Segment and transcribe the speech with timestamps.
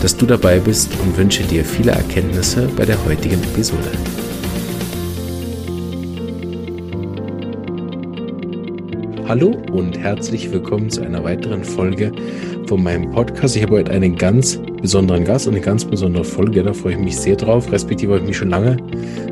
[0.00, 3.90] dass du dabei bist und wünsche dir viele Erkenntnisse bei der heutigen Episode.
[9.28, 12.12] Hallo und herzlich willkommen zu einer weiteren Folge
[12.66, 13.56] von meinem Podcast.
[13.56, 16.62] Ich habe heute einen ganz besonderen Gast eine ganz besondere Folge.
[16.62, 18.78] Da freue ich mich sehr drauf, respektive habe ich mich schon lange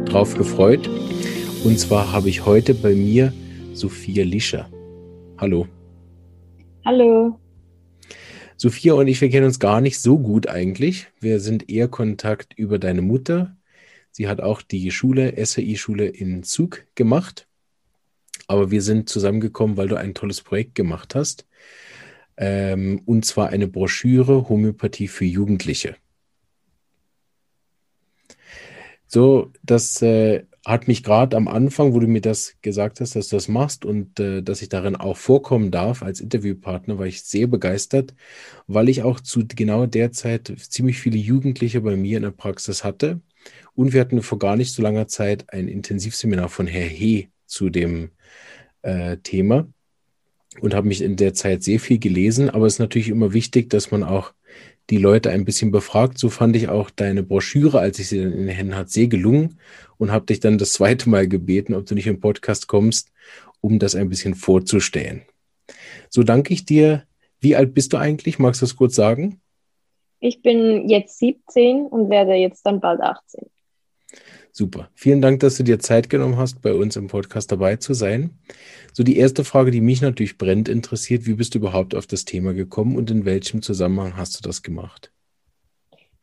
[0.04, 0.88] drauf gefreut.
[1.64, 3.32] Und zwar habe ich heute bei mir
[3.72, 4.68] Sophia Lischer.
[5.38, 5.66] Hallo.
[6.84, 7.38] Hallo.
[8.60, 11.06] Sophia und ich, wir kennen uns gar nicht so gut eigentlich.
[11.20, 13.56] Wir sind eher Kontakt über deine Mutter.
[14.10, 17.46] Sie hat auch die Schule, SAI-Schule in Zug gemacht.
[18.48, 21.46] Aber wir sind zusammengekommen, weil du ein tolles Projekt gemacht hast.
[22.36, 25.94] Ähm, und zwar eine Broschüre Homöopathie für Jugendliche.
[29.06, 33.28] So, das äh, hat mich gerade am Anfang, wo du mir das gesagt hast, dass
[33.28, 37.22] du das machst und äh, dass ich darin auch vorkommen darf als Interviewpartner, war ich
[37.22, 38.14] sehr begeistert,
[38.66, 42.84] weil ich auch zu genau der Zeit ziemlich viele Jugendliche bei mir in der Praxis
[42.84, 43.22] hatte.
[43.74, 47.70] Und wir hatten vor gar nicht so langer Zeit ein Intensivseminar von Herr He zu
[47.70, 48.10] dem
[48.82, 49.68] äh, Thema
[50.60, 52.50] und habe mich in der Zeit sehr viel gelesen.
[52.50, 54.34] Aber es ist natürlich immer wichtig, dass man auch
[54.90, 56.18] die Leute ein bisschen befragt.
[56.18, 59.08] So fand ich auch deine Broschüre, als ich sie dann in den Händen hatte, sehr
[59.08, 59.58] gelungen
[59.98, 63.12] und habe dich dann das zweite Mal gebeten, ob du nicht im Podcast kommst,
[63.60, 65.22] um das ein bisschen vorzustellen.
[66.08, 67.04] So danke ich dir.
[67.40, 68.38] Wie alt bist du eigentlich?
[68.38, 69.40] Magst du das kurz sagen?
[70.20, 73.46] Ich bin jetzt 17 und werde jetzt dann bald 18.
[74.50, 74.90] Super.
[74.94, 78.38] Vielen Dank, dass du dir Zeit genommen hast, bei uns im Podcast dabei zu sein.
[78.92, 82.24] So, die erste Frage, die mich natürlich brennt, interessiert, wie bist du überhaupt auf das
[82.24, 85.12] Thema gekommen und in welchem Zusammenhang hast du das gemacht?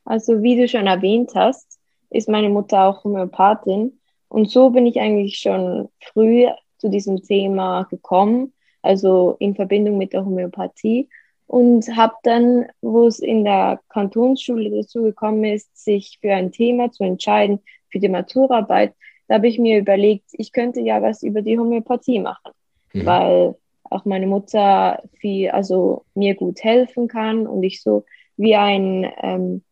[0.03, 3.99] Also, wie du schon erwähnt hast, ist meine Mutter auch Homöopathin.
[4.27, 6.45] Und so bin ich eigentlich schon früh
[6.77, 11.09] zu diesem Thema gekommen, also in Verbindung mit der Homöopathie.
[11.47, 16.91] Und habe dann, wo es in der Kantonsschule dazu gekommen ist, sich für ein Thema
[16.91, 17.59] zu entscheiden,
[17.89, 18.95] für die Maturarbeit,
[19.27, 22.51] da habe ich mir überlegt, ich könnte ja was über die Homöopathie machen,
[22.93, 23.05] mhm.
[23.05, 28.05] weil auch meine Mutter viel, also mir gut helfen kann und ich so
[28.37, 29.63] wie ein, ähm,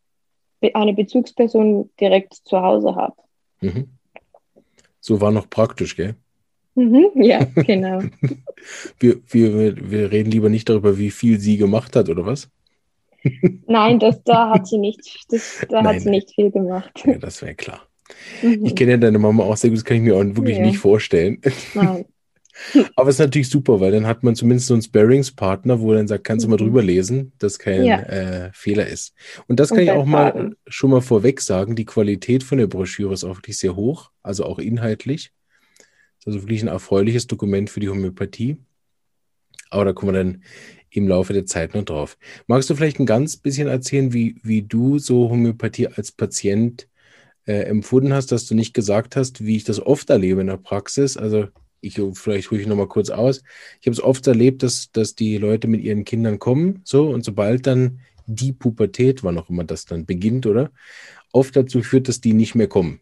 [0.73, 3.15] eine Bezugsperson direkt zu Hause habe.
[3.61, 3.89] Mhm.
[4.99, 6.15] So war noch praktisch, gell?
[6.75, 8.01] Mhm, ja, genau.
[8.99, 12.49] wir, wir, wir reden lieber nicht darüber, wie viel sie gemacht hat, oder was?
[13.67, 17.03] Nein, das, da hat sie nicht, das, da Nein, hat sie nicht viel gemacht.
[17.05, 17.81] Ja, das wäre klar.
[18.41, 18.65] Mhm.
[18.65, 20.65] Ich kenne ja deine Mama auch sehr gut, das kann ich mir auch wirklich ja.
[20.65, 21.41] nicht vorstellen.
[21.73, 22.05] Nein.
[22.95, 25.97] Aber es ist natürlich super, weil dann hat man zumindest so einen Sparings-Partner, wo er
[25.97, 26.65] dann sagt, kannst du mal mhm.
[26.65, 27.99] drüber lesen, dass kein ja.
[28.01, 29.13] äh, Fehler ist.
[29.47, 32.67] Und das kann Und ich auch mal schon mal vorweg sagen, die Qualität von der
[32.67, 35.31] Broschüre ist auch wirklich sehr hoch, also auch inhaltlich.
[36.19, 38.57] Das ist also wirklich ein erfreuliches Dokument für die Homöopathie.
[39.69, 40.43] Aber da kommen wir dann
[40.91, 42.17] im Laufe der Zeit noch drauf.
[42.45, 46.87] Magst du vielleicht ein ganz bisschen erzählen, wie, wie du so Homöopathie als Patient
[47.45, 50.57] äh, empfunden hast, dass du nicht gesagt hast, wie ich das oft erlebe in der
[50.57, 51.17] Praxis.
[51.17, 51.47] Also
[51.81, 53.43] ich, vielleicht hole ich nochmal kurz aus.
[53.81, 57.25] Ich habe es oft erlebt, dass, dass die Leute mit ihren Kindern kommen, so, und
[57.25, 60.71] sobald dann die Pubertät, wann auch immer das dann beginnt, oder?
[61.33, 63.01] Oft dazu führt, dass die nicht mehr kommen.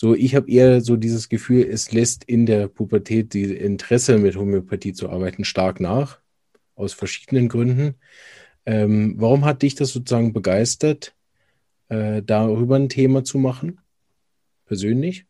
[0.00, 4.36] So, ich habe eher so dieses Gefühl, es lässt in der Pubertät die Interesse mit
[4.36, 6.20] Homöopathie zu arbeiten stark nach,
[6.76, 7.96] aus verschiedenen Gründen.
[8.64, 11.16] Ähm, warum hat dich das sozusagen begeistert?
[11.88, 13.80] Äh, darüber ein Thema zu machen?
[14.66, 15.26] Persönlich?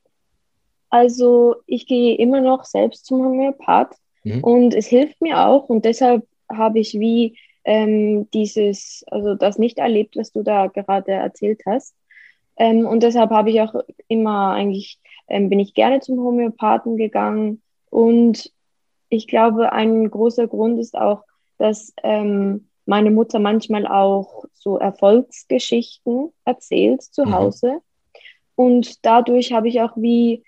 [0.90, 4.42] Also ich gehe immer noch selbst zum Homöopath mhm.
[4.42, 9.78] und es hilft mir auch und deshalb habe ich wie ähm, dieses, also das nicht
[9.78, 11.94] erlebt, was du da gerade erzählt hast.
[12.56, 13.74] Ähm, und deshalb habe ich auch
[14.08, 18.50] immer eigentlich, ähm, bin ich gerne zum Homöopathen gegangen und
[19.10, 21.24] ich glaube, ein großer Grund ist auch,
[21.58, 27.34] dass ähm, meine Mutter manchmal auch so Erfolgsgeschichten erzählt zu mhm.
[27.34, 27.80] Hause.
[28.54, 30.42] Und dadurch habe ich auch wie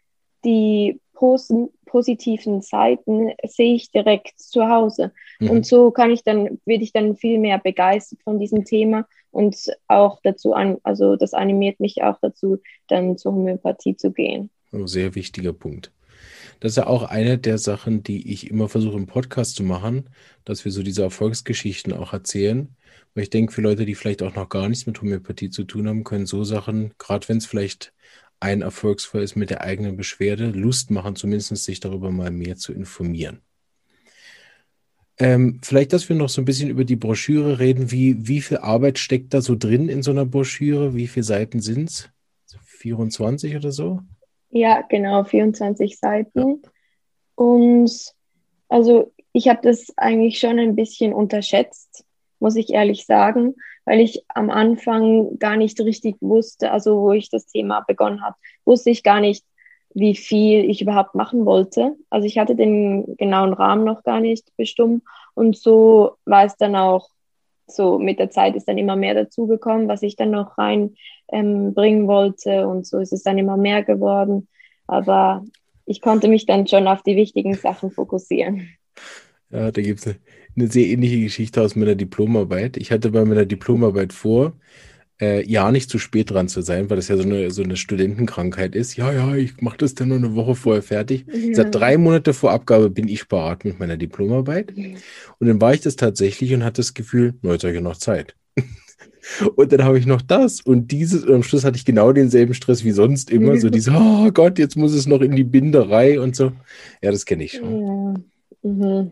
[0.45, 1.53] die pos
[1.85, 5.13] positiven Seiten sehe ich direkt zu Hause.
[5.41, 5.51] Mhm.
[5.51, 9.57] Und so kann ich dann, werde ich dann viel mehr begeistert von diesem Thema und
[9.89, 14.51] auch dazu an, also das animiert mich auch dazu, dann zur Homöopathie zu gehen.
[14.73, 15.93] Oh, sehr wichtiger Punkt.
[16.61, 20.11] Das ist ja auch eine der Sachen, die ich immer versuche im Podcast zu machen,
[20.45, 22.77] dass wir so diese Erfolgsgeschichten auch erzählen.
[23.15, 25.89] Weil ich denke, für Leute, die vielleicht auch noch gar nichts mit Homöopathie zu tun
[25.89, 27.93] haben, können so Sachen, gerade wenn es vielleicht
[28.41, 32.73] ein Erfolgsfall ist mit der eigenen Beschwerde, Lust machen, zumindest sich darüber mal mehr zu
[32.73, 33.41] informieren.
[35.19, 37.91] Ähm, vielleicht, dass wir noch so ein bisschen über die Broschüre reden.
[37.91, 40.95] Wie, wie viel Arbeit steckt da so drin in so einer Broschüre?
[40.95, 42.11] Wie viele Seiten sind es?
[42.65, 44.01] 24 oder so?
[44.51, 46.63] Ja, genau, 24 Seiten.
[46.63, 46.71] Ja.
[47.37, 48.15] Und
[48.69, 52.05] also ich habe das eigentlich schon ein bisschen unterschätzt,
[52.41, 53.55] muss ich ehrlich sagen,
[53.85, 58.37] weil ich am Anfang gar nicht richtig wusste, also wo ich das Thema begonnen habe,
[58.65, 59.45] wusste ich gar nicht,
[59.95, 61.97] wie viel ich überhaupt machen wollte.
[62.11, 65.03] Also ich hatte den genauen Rahmen noch gar nicht bestimmt
[65.35, 67.09] und so war es dann auch
[67.71, 70.95] so mit der Zeit ist dann immer mehr dazugekommen, was ich dann noch reinbringen
[71.33, 74.49] ähm, wollte und so ist es dann immer mehr geworden.
[74.87, 75.45] Aber
[75.87, 78.69] ich konnte mich dann schon auf die wichtigen Sachen fokussieren.
[79.51, 80.17] Ja, da gibt es eine,
[80.57, 82.77] eine sehr ähnliche Geschichte aus meiner Diplomarbeit.
[82.77, 84.53] Ich hatte bei meiner Diplomarbeit vor,
[85.21, 87.77] äh, ja nicht zu spät dran zu sein, weil das ja so eine, so eine
[87.77, 88.97] Studentenkrankheit ist.
[88.97, 91.27] Ja, ja, ich mache das dann nur eine Woche vorher fertig.
[91.33, 91.55] Ja.
[91.55, 94.73] Seit drei Monate vor Abgabe bin ich parat mit meiner Diplomarbeit.
[94.77, 97.83] Und dann war ich das tatsächlich und hatte das Gefühl, na, jetzt habe ich ja
[97.83, 98.35] noch Zeit.
[99.55, 102.55] Und dann habe ich noch das und dieses und am Schluss hatte ich genau denselben
[102.55, 103.57] Stress wie sonst immer.
[103.59, 106.53] So diese, oh Gott, jetzt muss es noch in die Binderei und so.
[107.01, 108.25] Ja, das kenne ich schon.
[108.63, 108.71] Ja.
[108.71, 109.11] Mhm.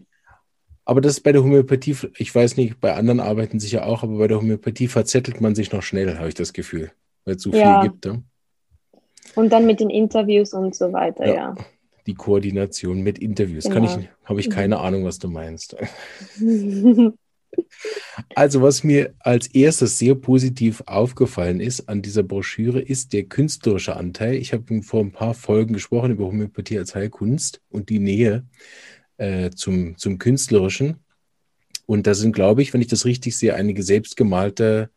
[0.88, 4.16] Aber das ist bei der Homöopathie, ich weiß nicht, bei anderen arbeiten sicher auch, aber
[4.16, 6.90] bei der Homöopathie verzettelt man sich noch schnell, habe ich das Gefühl,
[7.26, 7.82] weil es so ja.
[7.82, 8.06] viel gibt.
[8.06, 8.22] Ja?
[9.34, 11.34] Und dann mit den Interviews und so weiter, ja.
[11.34, 11.54] ja.
[12.06, 13.64] Die Koordination mit Interviews.
[13.64, 13.74] Genau.
[13.74, 15.76] Kann ich, habe ich keine Ahnung, was du meinst.
[18.34, 23.94] also, was mir als erstes sehr positiv aufgefallen ist an dieser Broschüre, ist der künstlerische
[23.94, 24.36] Anteil.
[24.36, 28.46] Ich habe vor ein paar Folgen gesprochen über Homöopathie als Heilkunst und die Nähe
[29.18, 31.04] äh, zum, zum Künstlerischen.
[31.86, 34.90] Und da sind, glaube ich, wenn ich das richtig sehe, einige selbstgemalte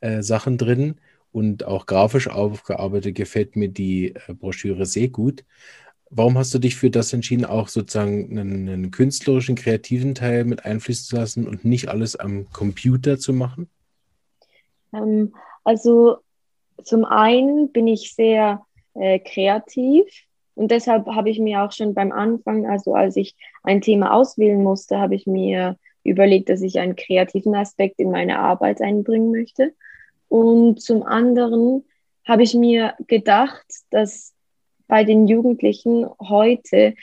[0.00, 0.96] äh, Sachen drin
[1.32, 5.44] und auch grafisch aufgearbeitet gefällt mir die äh, Broschüre sehr gut.
[6.10, 10.64] Warum hast du dich für das entschieden, auch sozusagen einen, einen, künstlerischen, kreativen Teil mit
[10.64, 13.68] einfließen zu lassen und nicht alles am Computer zu machen?
[14.94, 15.34] Ähm,
[15.64, 16.18] also
[16.82, 18.64] zum einen bin ich sehr
[18.94, 20.06] äh, kreativ
[20.58, 24.60] und deshalb habe ich mir auch schon beim Anfang, also als ich ein Thema auswählen
[24.60, 29.72] musste, habe ich mir überlegt, dass ich einen kreativen Aspekt in meine Arbeit einbringen möchte.
[30.28, 31.84] Und zum anderen
[32.26, 34.34] habe ich mir gedacht, dass
[34.88, 36.94] bei den Jugendlichen heute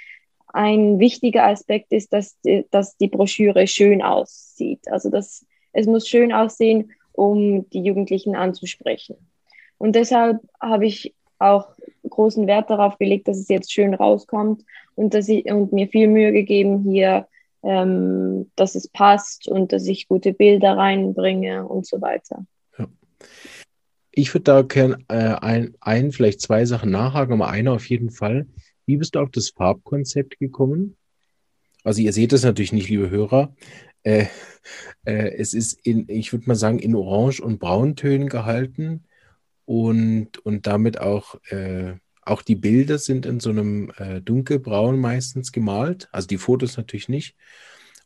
[0.48, 4.81] ein wichtiger Aspekt ist, dass die, dass die Broschüre schön aussieht.
[4.92, 9.16] Also dass es muss schön aussehen, um die Jugendlichen anzusprechen.
[9.78, 11.69] Und deshalb habe ich auch
[12.10, 14.63] großen Wert darauf gelegt, dass es jetzt schön rauskommt
[14.96, 17.28] und dass ich und mir viel Mühe gegeben hier,
[17.63, 22.46] ähm, dass es passt und dass ich gute Bilder reinbringe und so weiter.
[22.78, 22.88] Ja.
[24.12, 28.12] Ich würde da gerne äh, ein, ein, vielleicht zwei Sachen nachhaken, aber eine auf jeden
[28.12, 28.48] Fall.
[28.86, 30.96] Wie bist du auf das Farbkonzept gekommen?
[31.84, 33.54] Also ihr seht es natürlich nicht, liebe Hörer.
[34.04, 34.25] Äh,
[35.06, 39.06] äh, es ist in, ich würde mal sagen, in Orange- und Brauntönen gehalten
[39.66, 45.52] und, und damit auch, äh, auch die Bilder sind in so einem äh, dunkelbraun meistens
[45.52, 47.36] gemalt, also die Fotos natürlich nicht.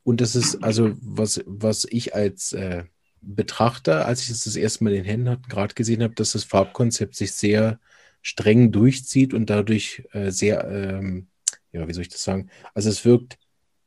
[0.04, 2.84] Und das ist also, was, was ich als äh,
[3.22, 6.32] Betrachter, als ich es das erste Mal in den Händen hatte, gerade gesehen habe, dass
[6.32, 7.80] das Farbkonzept sich sehr
[8.22, 11.28] streng durchzieht und dadurch äh, sehr, ähm,
[11.72, 12.50] ja, wie soll ich das sagen?
[12.74, 13.38] Also es wirkt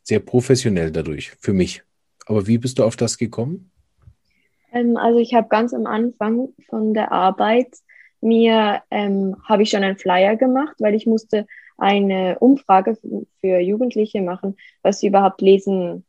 [0.03, 1.83] sehr professionell dadurch, für mich.
[2.27, 3.71] Aber wie bist du auf das gekommen?
[4.73, 7.69] Ähm, also ich habe ganz am Anfang von der Arbeit
[8.21, 12.97] mir ähm, habe ich schon einen Flyer gemacht, weil ich musste eine Umfrage
[13.41, 16.05] für Jugendliche machen, was sie überhaupt lesen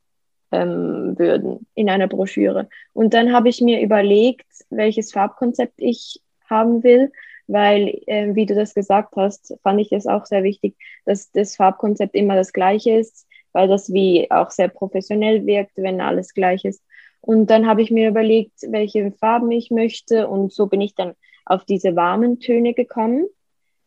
[0.52, 2.70] ähm, würden in einer Broschüre.
[2.94, 7.12] Und dann habe ich mir überlegt, welches Farbkonzept ich haben will,
[7.48, 11.56] weil, äh, wie du das gesagt hast, fand ich es auch sehr wichtig, dass das
[11.56, 16.66] Farbkonzept immer das gleiche ist, weil das wie auch sehr professionell wirkt, wenn alles gleich
[16.66, 16.84] ist.
[17.26, 20.28] Und dann habe ich mir überlegt, welche Farben ich möchte.
[20.28, 21.14] Und so bin ich dann
[21.46, 23.28] auf diese warmen Töne gekommen,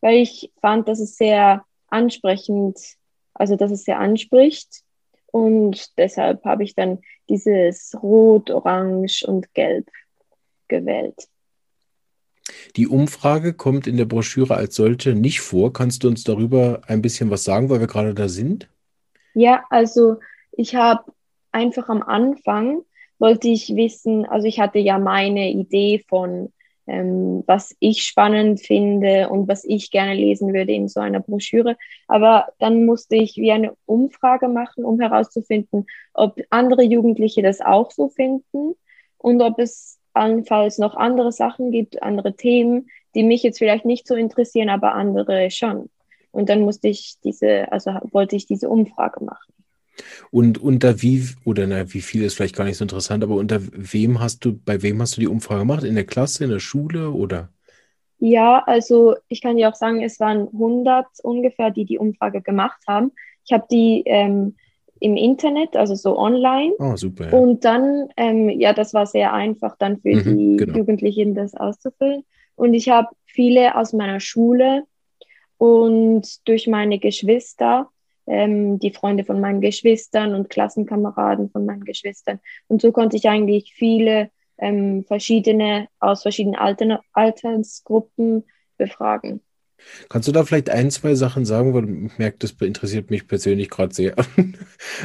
[0.01, 2.79] weil ich fand, dass es sehr ansprechend,
[3.35, 4.81] also dass es sehr anspricht.
[5.27, 6.97] Und deshalb habe ich dann
[7.29, 9.87] dieses Rot, Orange und Gelb
[10.67, 11.27] gewählt.
[12.75, 15.73] Die Umfrage kommt in der Broschüre als solche nicht vor.
[15.73, 18.67] Kannst du uns darüber ein bisschen was sagen, weil wir gerade da sind?
[19.35, 20.17] Ja, also
[20.53, 21.11] ich habe
[21.51, 22.81] einfach am Anfang
[23.19, 26.51] wollte ich wissen, also ich hatte ja meine Idee von,
[26.87, 31.77] ähm, was ich spannend finde und was ich gerne lesen würde in so einer Broschüre.
[32.07, 37.91] Aber dann musste ich wie eine Umfrage machen, um herauszufinden, ob andere Jugendliche das auch
[37.91, 38.75] so finden
[39.17, 44.07] und ob es allenfalls noch andere Sachen gibt, andere Themen, die mich jetzt vielleicht nicht
[44.07, 45.89] so interessieren, aber andere schon.
[46.31, 49.53] Und dann musste ich diese, also wollte ich diese Umfrage machen.
[50.31, 53.59] Und unter wie, oder na, wie viel ist vielleicht gar nicht so interessant, aber unter
[53.61, 55.83] wem hast du, bei wem hast du die Umfrage gemacht?
[55.83, 57.49] In der Klasse, in der Schule oder?
[58.19, 62.81] Ja, also ich kann dir auch sagen, es waren 100 ungefähr, die die Umfrage gemacht
[62.87, 63.11] haben.
[63.45, 64.55] Ich habe die ähm,
[64.99, 66.73] im Internet, also so online.
[66.79, 67.29] Oh, super.
[67.29, 67.37] Ja.
[67.37, 70.77] Und dann, ähm, ja, das war sehr einfach dann für mhm, die genau.
[70.77, 72.23] Jugendlichen, das auszufüllen.
[72.55, 74.83] Und ich habe viele aus meiner Schule
[75.57, 77.89] und durch meine Geschwister
[78.27, 82.39] ähm, die Freunde von meinen Geschwistern und Klassenkameraden von meinen Geschwistern.
[82.67, 88.43] Und so konnte ich eigentlich viele ähm, verschiedene, aus verschiedenen Alter, Altersgruppen
[88.77, 89.41] befragen.
[90.09, 93.69] Kannst du da vielleicht ein, zwei Sachen sagen, weil ich merke, das interessiert mich persönlich
[93.69, 94.15] gerade sehr.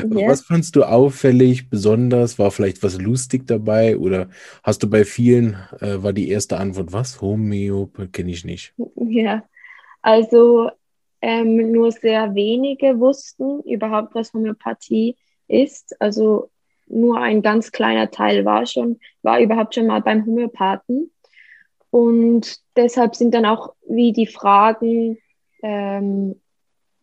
[0.02, 0.30] Yeah.
[0.30, 2.38] Was fandst du auffällig, besonders?
[2.38, 4.30] War vielleicht was lustig dabei oder
[4.62, 7.20] hast du bei vielen, äh, war die erste Antwort was?
[7.20, 8.74] Homöopathie kenne ich nicht.
[8.96, 9.44] Ja,
[10.00, 10.70] also
[11.22, 15.96] ähm, nur sehr wenige wussten überhaupt, was Homöopathie ist.
[16.00, 16.50] Also
[16.86, 21.10] nur ein ganz kleiner Teil war schon, war überhaupt schon mal beim Homöopathen.
[21.90, 25.18] Und deshalb sind dann auch wie die Fragen,
[25.62, 26.40] ähm,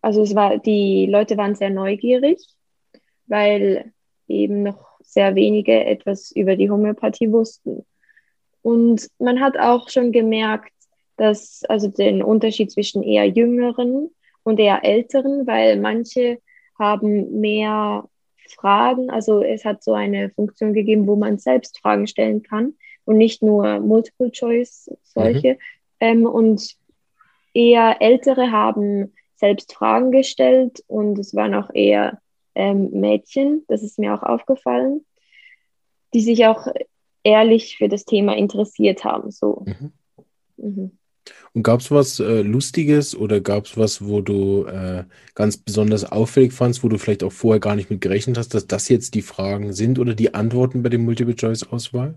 [0.02, 2.40] also es war, die Leute waren sehr neugierig,
[3.28, 3.94] weil
[4.28, 7.86] eben noch sehr wenige etwas über die Homöopathie wussten.
[8.62, 10.74] Und man hat auch schon gemerkt,
[11.20, 14.10] dass also den Unterschied zwischen eher jüngeren
[14.44, 16.40] und eher älteren, weil manche
[16.78, 18.08] haben mehr
[18.56, 22.74] Fragen, also es hat so eine Funktion gegeben, wo man selbst Fragen stellen kann
[23.06, 25.54] und nicht nur Multiple Choice solche.
[25.54, 25.58] Mhm.
[26.00, 26.76] Ähm, und
[27.54, 32.22] eher ältere haben selbst Fragen gestellt und es waren auch eher
[32.56, 35.06] ähm, Mädchen, das ist mir auch aufgefallen,
[36.14, 36.68] die sich auch
[37.24, 39.32] ehrlich für das Thema interessiert haben.
[39.32, 39.66] So.
[39.66, 39.92] Mhm.
[40.58, 40.99] Mhm.
[41.54, 45.04] Und gab es was äh, Lustiges oder gab es was, wo du äh,
[45.36, 48.68] ganz besonders auffällig fandst, wo du vielleicht auch vorher gar nicht mit gerechnet hast, dass
[48.68, 52.16] das jetzt die Fragen sind oder die Antworten bei der Multiple-Choice-Auswahl?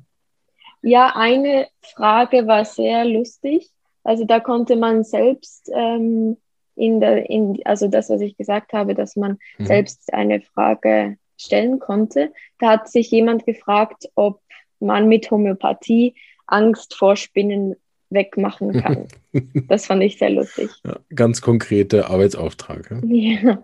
[0.82, 3.70] Ja, eine Frage war sehr lustig.
[4.04, 6.36] Also da konnte man selbst ähm,
[6.74, 9.66] in der, in, also das, was ich gesagt habe, dass man mhm.
[9.66, 12.32] selbst eine Frage stellen konnte.
[12.58, 14.40] Da hat sich jemand gefragt, ob
[14.80, 16.14] man mit Homöopathie
[16.46, 17.76] Angst vor Spinnen
[18.12, 19.08] wegmachen kann.
[19.68, 20.70] das fand ich sehr lustig.
[20.84, 22.94] Ja, ganz konkrete Arbeitsauftrag.
[23.04, 23.62] Ja.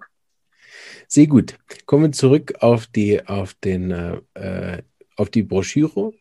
[1.07, 1.59] Sehr gut.
[1.87, 3.91] Kommen wir zurück auf die, auf den,
[4.35, 4.83] äh,
[5.17, 6.13] auf die Broschüre.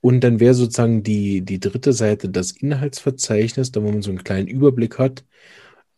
[0.00, 4.24] Und dann wäre sozusagen die, die dritte Seite das Inhaltsverzeichnis, da wo man so einen
[4.24, 5.24] kleinen Überblick hat.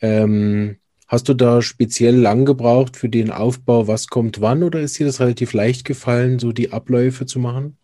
[0.00, 4.98] Ähm, hast du da speziell lang gebraucht für den Aufbau, was kommt wann, oder ist
[4.98, 7.76] dir das relativ leicht gefallen, so die Abläufe zu machen?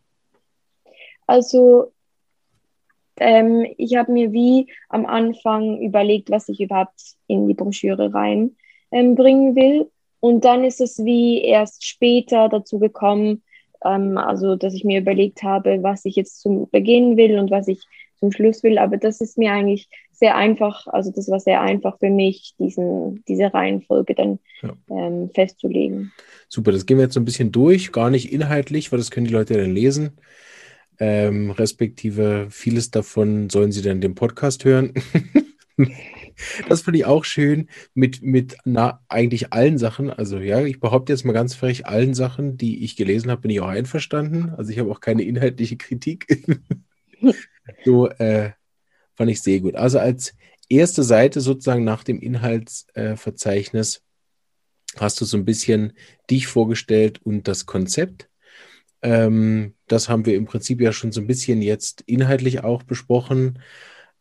[1.28, 1.93] Also
[3.21, 8.53] ähm, ich habe mir wie am Anfang überlegt, was ich überhaupt in die Broschüre reinbringen
[8.93, 9.91] ähm, will.
[10.21, 13.43] Und dann ist es wie erst später dazu gekommen,
[13.85, 17.69] ähm, also dass ich mir überlegt habe, was ich jetzt zum Beginn will und was
[17.69, 17.81] ich
[18.19, 18.79] zum Schluss will.
[18.79, 23.23] Aber das ist mir eigentlich sehr einfach, also das war sehr einfach für mich, diesen,
[23.29, 24.73] diese Reihenfolge dann ja.
[24.91, 26.13] ähm, festzulegen.
[26.49, 29.27] Super, das gehen wir jetzt so ein bisschen durch, gar nicht inhaltlich, weil das können
[29.27, 30.19] die Leute dann lesen
[30.99, 34.95] ähm, respektive vieles davon sollen sie dann den Podcast hören.
[36.69, 40.11] das finde ich auch schön mit, mit na, eigentlich allen Sachen.
[40.11, 43.50] Also ja, ich behaupte jetzt mal ganz frech, allen Sachen, die ich gelesen habe, bin
[43.50, 44.50] ich auch einverstanden.
[44.57, 46.26] Also ich habe auch keine inhaltliche Kritik.
[47.85, 48.52] so äh,
[49.14, 49.76] fand ich sehr gut.
[49.76, 50.35] Also als
[50.69, 55.93] erste Seite sozusagen nach dem Inhaltsverzeichnis äh, hast du so ein bisschen
[56.31, 58.28] dich vorgestellt und das Konzept.
[59.02, 63.61] Ähm, das haben wir im Prinzip ja schon so ein bisschen jetzt inhaltlich auch besprochen.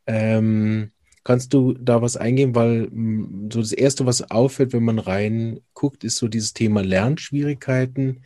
[0.05, 0.91] Ähm,
[1.23, 2.55] kannst du da was eingehen?
[2.55, 8.23] Weil mm, so das Erste, was auffällt, wenn man reinguckt, ist so dieses Thema Lernschwierigkeiten.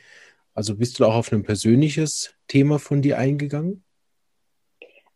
[0.54, 3.84] Also bist du auch auf ein persönliches Thema von dir eingegangen?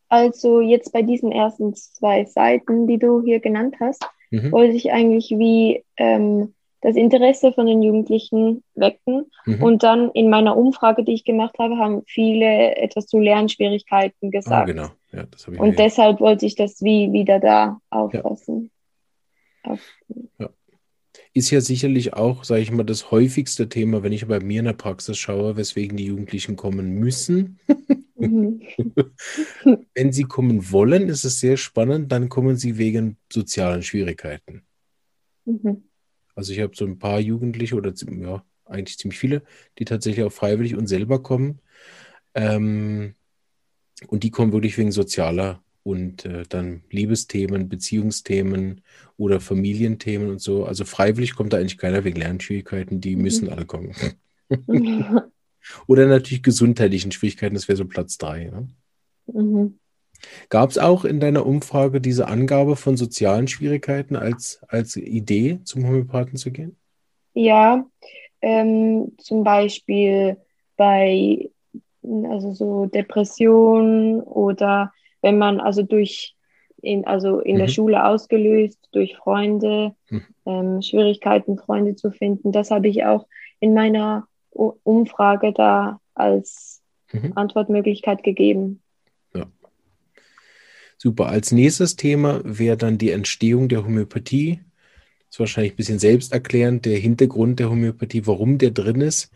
[0.08, 4.50] Also jetzt bei diesen ersten zwei Seiten, die du hier genannt hast, mhm.
[4.50, 6.54] wollte ich eigentlich wie ähm,
[6.86, 9.26] das Interesse von den Jugendlichen wecken.
[9.44, 9.60] Mhm.
[9.60, 14.62] Und dann in meiner Umfrage, die ich gemacht habe, haben viele etwas zu Lernschwierigkeiten gesagt.
[14.62, 14.88] Ah, genau.
[15.12, 18.70] Ja, das ich Und deshalb wollte ich das wie wieder da auffassen.
[19.64, 19.78] Ja.
[20.38, 20.50] ja.
[21.34, 24.66] ist ja sicherlich auch, sage ich mal, das häufigste Thema, wenn ich bei mir in
[24.66, 27.58] der Praxis schaue, weswegen die Jugendlichen kommen müssen.
[28.18, 28.62] Mhm.
[29.94, 34.62] wenn sie kommen wollen, ist es sehr spannend, dann kommen sie wegen sozialen Schwierigkeiten.
[35.44, 35.85] Mhm.
[36.36, 39.42] Also ich habe so ein paar Jugendliche oder ja, eigentlich ziemlich viele,
[39.78, 41.60] die tatsächlich auch freiwillig und selber kommen.
[42.34, 43.14] Ähm,
[44.08, 48.82] und die kommen wirklich wegen sozialer und äh, dann Liebesthemen, Beziehungsthemen
[49.16, 50.66] oder Familienthemen und so.
[50.66, 53.22] Also freiwillig kommt da eigentlich keiner wegen Lernschwierigkeiten, die mhm.
[53.22, 53.94] müssen alle kommen.
[55.86, 58.44] oder natürlich gesundheitlichen Schwierigkeiten, das wäre so Platz drei.
[58.44, 58.68] Ne?
[59.32, 59.78] Mhm.
[60.48, 65.86] Gab es auch in deiner Umfrage diese Angabe von sozialen Schwierigkeiten als, als Idee, zum
[65.86, 66.76] Homöopathen zu gehen?
[67.34, 67.84] Ja,
[68.40, 70.36] ähm, zum Beispiel
[70.76, 71.50] bei
[72.30, 74.92] also so Depressionen oder
[75.22, 76.36] wenn man also durch
[76.82, 77.60] in, also in mhm.
[77.60, 80.22] der Schule ausgelöst durch Freunde, mhm.
[80.44, 82.52] ähm, Schwierigkeiten, Freunde zu finden.
[82.52, 83.26] Das habe ich auch
[83.58, 86.82] in meiner Umfrage da als
[87.12, 87.32] mhm.
[87.34, 88.82] Antwortmöglichkeit gegeben.
[90.98, 91.26] Super.
[91.26, 94.60] Als nächstes Thema wäre dann die Entstehung der Homöopathie.
[95.26, 99.30] Das ist wahrscheinlich ein bisschen selbsterklärend, der Hintergrund der Homöopathie, warum der drin ist.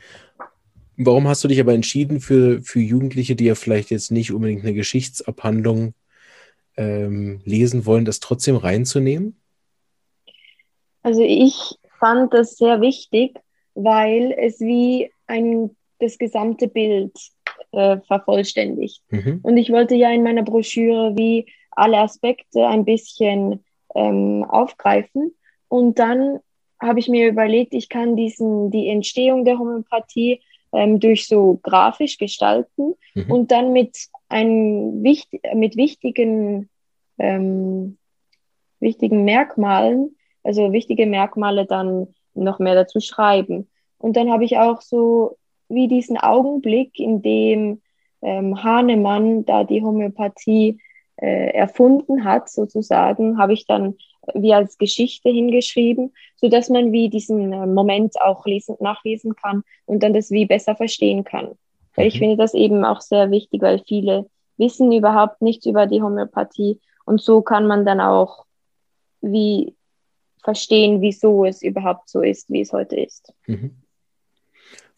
[0.97, 4.63] Warum hast du dich aber entschieden für, für Jugendliche, die ja vielleicht jetzt nicht unbedingt
[4.63, 5.95] eine Geschichtsabhandlung
[6.77, 9.37] ähm, lesen wollen, das trotzdem reinzunehmen?
[11.03, 13.39] Also ich fand das sehr wichtig,
[13.75, 17.13] weil es wie ein, das gesamte Bild
[17.73, 19.03] äh, vervollständigt.
[19.11, 19.41] Mhm.
[19.43, 23.65] Und ich wollte ja in meiner Broschüre wie alle Aspekte ein bisschen
[23.95, 25.35] ähm, aufgreifen.
[25.69, 26.41] Und dann
[26.81, 30.41] habe ich mir überlegt, ich kann diesen, die Entstehung der Homöopathie
[30.73, 33.31] ähm, durch so grafisch gestalten mhm.
[33.31, 33.97] und dann mit,
[34.29, 36.69] ein, mit wichtigen,
[37.19, 37.99] ähm,
[38.79, 43.69] wichtigen Merkmalen, also wichtige Merkmale dann noch mehr dazu schreiben.
[43.99, 45.37] Und dann habe ich auch so
[45.71, 47.81] wie diesen Augenblick, in dem
[48.23, 50.79] ähm, Hahnemann da die Homöopathie
[51.17, 53.97] äh, erfunden hat, sozusagen, habe ich dann
[54.35, 59.63] wie als Geschichte hingeschrieben, so dass man wie diesen äh, Moment auch lesen, nachlesen kann
[59.87, 61.53] und dann das wie besser verstehen kann.
[61.97, 62.19] Weil ich mhm.
[62.19, 67.21] finde das eben auch sehr wichtig, weil viele wissen überhaupt nichts über die Homöopathie und
[67.21, 68.45] so kann man dann auch
[69.23, 69.75] wie
[70.43, 73.33] verstehen, wieso es überhaupt so ist, wie es heute ist.
[73.47, 73.77] Mhm.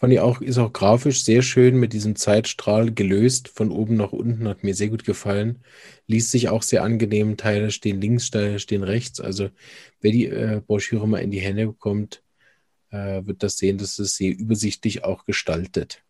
[0.02, 4.10] Fand ich auch, ist auch grafisch sehr schön mit diesem Zeitstrahl gelöst, von oben nach
[4.10, 5.62] unten, hat mir sehr gut gefallen.
[6.08, 9.20] Liest sich auch sehr angenehm, Teile stehen links, Teile stehen rechts.
[9.20, 9.50] Also
[10.00, 12.24] wer die äh, Broschüre mal in die Hände bekommt,
[12.90, 16.02] äh, wird das sehen, dass es sehr übersichtlich auch gestaltet.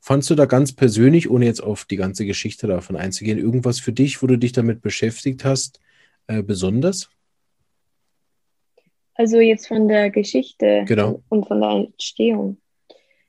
[0.00, 3.92] Fandst du da ganz persönlich, ohne jetzt auf die ganze Geschichte davon einzugehen, irgendwas für
[3.92, 5.80] dich, wo du dich damit beschäftigt hast,
[6.28, 7.10] äh, besonders?
[9.12, 11.22] Also jetzt von der Geschichte genau.
[11.28, 12.56] und von der Entstehung.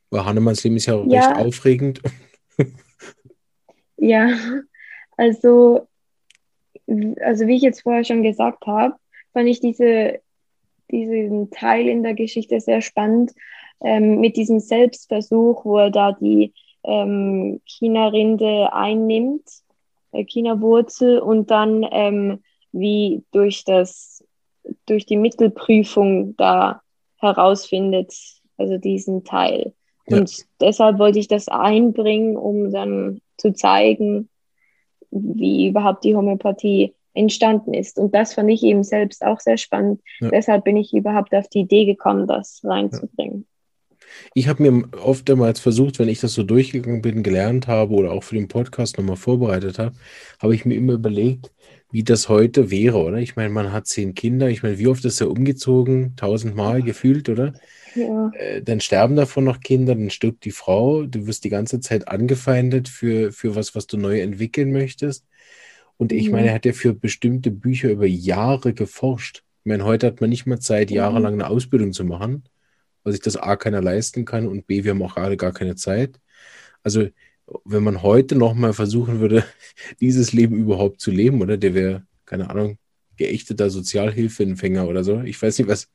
[0.10, 1.28] Weil Hannemanns Leben ist ja, ja.
[1.28, 2.02] recht aufregend.
[3.98, 4.30] ja,
[5.18, 5.88] also,
[7.22, 8.96] also wie ich jetzt vorher schon gesagt habe,
[9.34, 10.20] fand ich diese,
[10.92, 13.34] diesen Teil in der Geschichte sehr spannend
[13.82, 19.44] ähm, mit diesem Selbstversuch, wo er da die ähm, China-Rinde einnimmt,
[20.12, 24.24] äh, China-Wurzel und dann ähm, wie durch das
[24.86, 26.82] durch die Mittelprüfung da
[27.18, 28.14] herausfindet,
[28.58, 29.74] also diesen Teil.
[30.12, 30.44] Und ja.
[30.62, 34.30] deshalb wollte ich das einbringen, um dann zu zeigen,
[35.12, 37.98] wie überhaupt die Homöopathie entstanden ist.
[37.98, 40.02] Und das fand ich eben selbst auch sehr spannend.
[40.20, 40.30] Ja.
[40.30, 43.46] Deshalb bin ich überhaupt auf die Idee gekommen, das reinzubringen.
[44.34, 48.24] Ich habe mir oftmals versucht, wenn ich das so durchgegangen bin, gelernt habe oder auch
[48.24, 49.96] für den Podcast nochmal vorbereitet habe,
[50.40, 51.52] habe ich mir immer überlegt,
[51.92, 53.18] wie das heute wäre, oder?
[53.18, 54.50] Ich meine, man hat zehn Kinder.
[54.50, 56.16] Ich meine, wie oft ist er umgezogen?
[56.16, 57.54] Tausendmal gefühlt, oder?
[57.96, 58.32] Ja.
[58.36, 61.04] Äh, dann sterben davon noch Kinder, dann stirbt die Frau.
[61.04, 65.26] Du wirst die ganze Zeit angefeindet für, für was, was du neu entwickeln möchtest.
[65.98, 66.34] Und ich mhm.
[66.34, 69.44] meine, er hat ja für bestimmte Bücher über Jahre geforscht.
[69.64, 72.44] Ich meine, heute hat man nicht mehr Zeit, jahrelang eine Ausbildung zu machen,
[73.10, 75.76] weil sich das A keiner leisten kann und B, wir haben auch gerade gar keine
[75.76, 76.20] Zeit.
[76.84, 77.08] Also
[77.66, 79.44] wenn man heute nochmal versuchen würde,
[80.00, 82.78] dieses Leben überhaupt zu leben, oder der wäre, keine Ahnung,
[83.18, 85.22] geächteter Sozialhilfeempfänger oder so.
[85.22, 85.92] Ich weiß nicht, was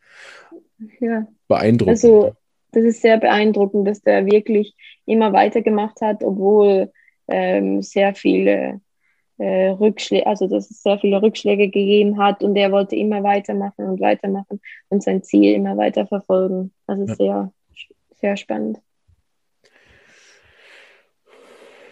[0.98, 1.28] ja.
[1.46, 1.90] beeindruckend.
[1.90, 2.34] Also,
[2.72, 4.74] das ist sehr beeindruckend, dass der wirklich
[5.06, 6.90] immer weitergemacht hat, obwohl
[7.28, 8.80] ähm, sehr viele
[9.38, 13.86] äh, Rückschläge, also dass es sehr viele Rückschläge gegeben hat und er wollte immer weitermachen
[13.86, 16.72] und weitermachen und sein Ziel immer weiter verfolgen.
[16.86, 17.14] Also ja.
[17.14, 17.52] sehr,
[18.20, 18.80] sehr spannend.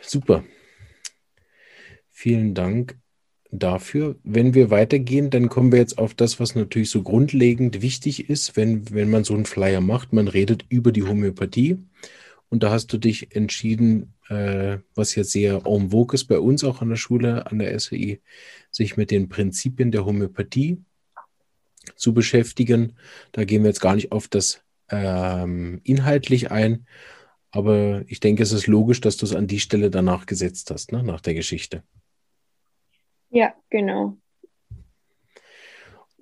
[0.00, 0.44] Super.
[2.10, 2.98] Vielen Dank
[3.50, 4.16] dafür.
[4.24, 8.56] Wenn wir weitergehen, dann kommen wir jetzt auf das, was natürlich so grundlegend wichtig ist,
[8.56, 10.12] wenn, wenn man so einen Flyer macht.
[10.12, 11.78] Man redet über die Homöopathie.
[12.52, 16.64] Und da hast du dich entschieden, äh, was jetzt sehr en vogue ist bei uns
[16.64, 18.20] auch an der Schule, an der SWI,
[18.70, 20.84] sich mit den Prinzipien der Homöopathie
[21.96, 22.98] zu beschäftigen.
[23.32, 26.86] Da gehen wir jetzt gar nicht auf das ähm, inhaltlich ein,
[27.52, 30.92] aber ich denke, es ist logisch, dass du es an die Stelle danach gesetzt hast,
[30.92, 31.82] ne, nach der Geschichte.
[33.30, 34.18] Ja, genau.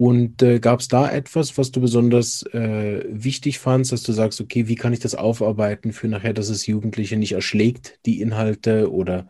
[0.01, 4.41] Und äh, gab es da etwas, was du besonders äh, wichtig fandst, dass du sagst,
[4.41, 8.91] okay, wie kann ich das aufarbeiten für nachher, dass es Jugendliche nicht erschlägt, die Inhalte
[8.91, 9.29] oder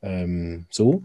[0.00, 1.02] ähm, so?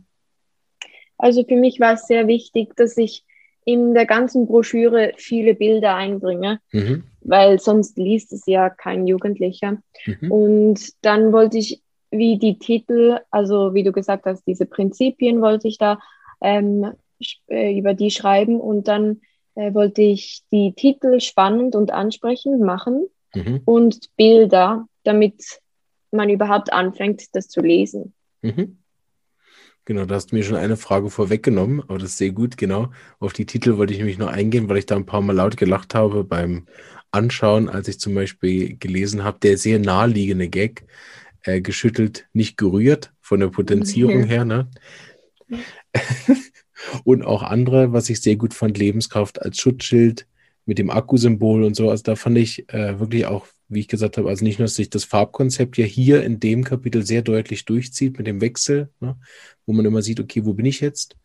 [1.17, 3.25] Also für mich war es sehr wichtig, dass ich
[3.65, 7.03] in der ganzen Broschüre viele Bilder einbringe, mhm.
[7.19, 9.83] weil sonst liest es ja kein Jugendlicher.
[10.05, 10.31] Mhm.
[10.31, 15.67] Und dann wollte ich, wie die Titel, also wie du gesagt hast, diese Prinzipien wollte
[15.67, 15.99] ich da
[16.39, 16.93] ähm, äh,
[17.47, 19.21] über die schreiben und dann
[19.55, 23.61] äh, wollte ich die Titel spannend und ansprechend machen mhm.
[23.65, 25.61] und Bilder, damit
[26.11, 28.13] man überhaupt anfängt, das zu lesen.
[28.41, 28.77] Mhm.
[29.85, 32.91] Genau, da hast du mir schon eine Frage vorweggenommen, aber das ist sehr gut, genau.
[33.19, 35.57] Auf die Titel wollte ich nämlich nur eingehen, weil ich da ein paar Mal laut
[35.57, 36.67] gelacht habe beim
[37.09, 40.85] Anschauen, als ich zum Beispiel gelesen habe, der sehr naheliegende Gag,
[41.43, 44.69] äh, geschüttelt, nicht gerührt, von der Potenzierung her, ne?
[47.03, 50.27] Und auch andere, was ich sehr gut fand, Lebenskraft als Schutzschild
[50.65, 51.89] mit dem Akkusymbol und so.
[51.89, 54.75] Also da fand ich äh, wirklich auch wie ich gesagt habe, also nicht nur, dass
[54.75, 59.17] sich das Farbkonzept ja hier in dem Kapitel sehr deutlich durchzieht mit dem Wechsel, ne,
[59.65, 61.15] wo man immer sieht, okay, wo bin ich jetzt?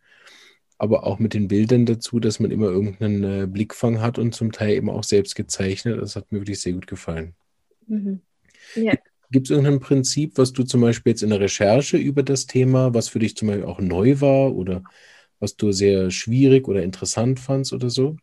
[0.78, 4.52] Aber auch mit den Bildern dazu, dass man immer irgendeinen äh, Blickfang hat und zum
[4.52, 6.00] Teil eben auch selbst gezeichnet.
[6.00, 7.34] Das hat mir wirklich sehr gut gefallen.
[7.88, 8.20] Mhm.
[8.76, 8.94] Ja.
[9.30, 12.94] Gibt es irgendein Prinzip, was du zum Beispiel jetzt in der Recherche über das Thema,
[12.94, 14.84] was für dich zum Beispiel auch neu war oder
[15.40, 18.16] was du sehr schwierig oder interessant fandst oder so?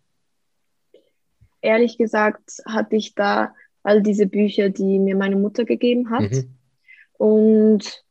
[1.62, 6.32] Ehrlich gesagt hatte ich da all diese Bücher, die mir meine Mutter gegeben hat.
[6.32, 6.56] Mhm.
[7.14, 8.04] Und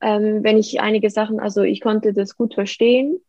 [0.00, 3.20] ähm, wenn ich einige Sachen, also ich konnte das gut verstehen.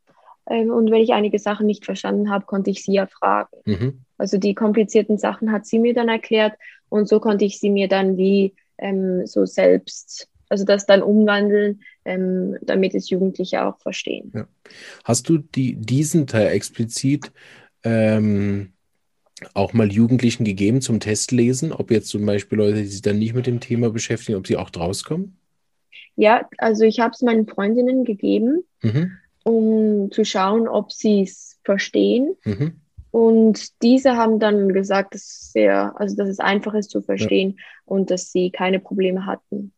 [0.50, 3.58] Ähm, und wenn ich einige Sachen nicht verstanden habe, konnte ich sie ja fragen.
[3.66, 4.06] Mhm.
[4.18, 6.54] Also die komplizierten Sachen hat sie mir dann erklärt
[6.90, 11.82] und so konnte ich sie mir dann wie ähm, so selbst, also das dann umwandeln,
[12.04, 14.34] ähm, damit es Jugendliche auch verstehen.
[14.36, 14.48] Ja.
[15.06, 17.32] Hast du die, diesen Teil explizit
[17.86, 18.74] ähm,
[19.54, 23.34] auch mal Jugendlichen gegeben zum Testlesen, ob jetzt zum Beispiel Leute, die sich dann nicht
[23.34, 25.38] mit dem Thema beschäftigen, ob sie auch draus kommen?
[26.18, 29.14] Ja, also ich habe es meinen Freundinnen gegeben, mhm.
[29.44, 32.36] um zu schauen, ob sie es verstehen.
[32.44, 32.74] Mhm.
[33.12, 37.56] Und diese haben dann gesagt, dass es sehr, also dass es einfach ist zu verstehen
[37.58, 37.64] ja.
[37.86, 39.72] und dass sie keine Probleme hatten.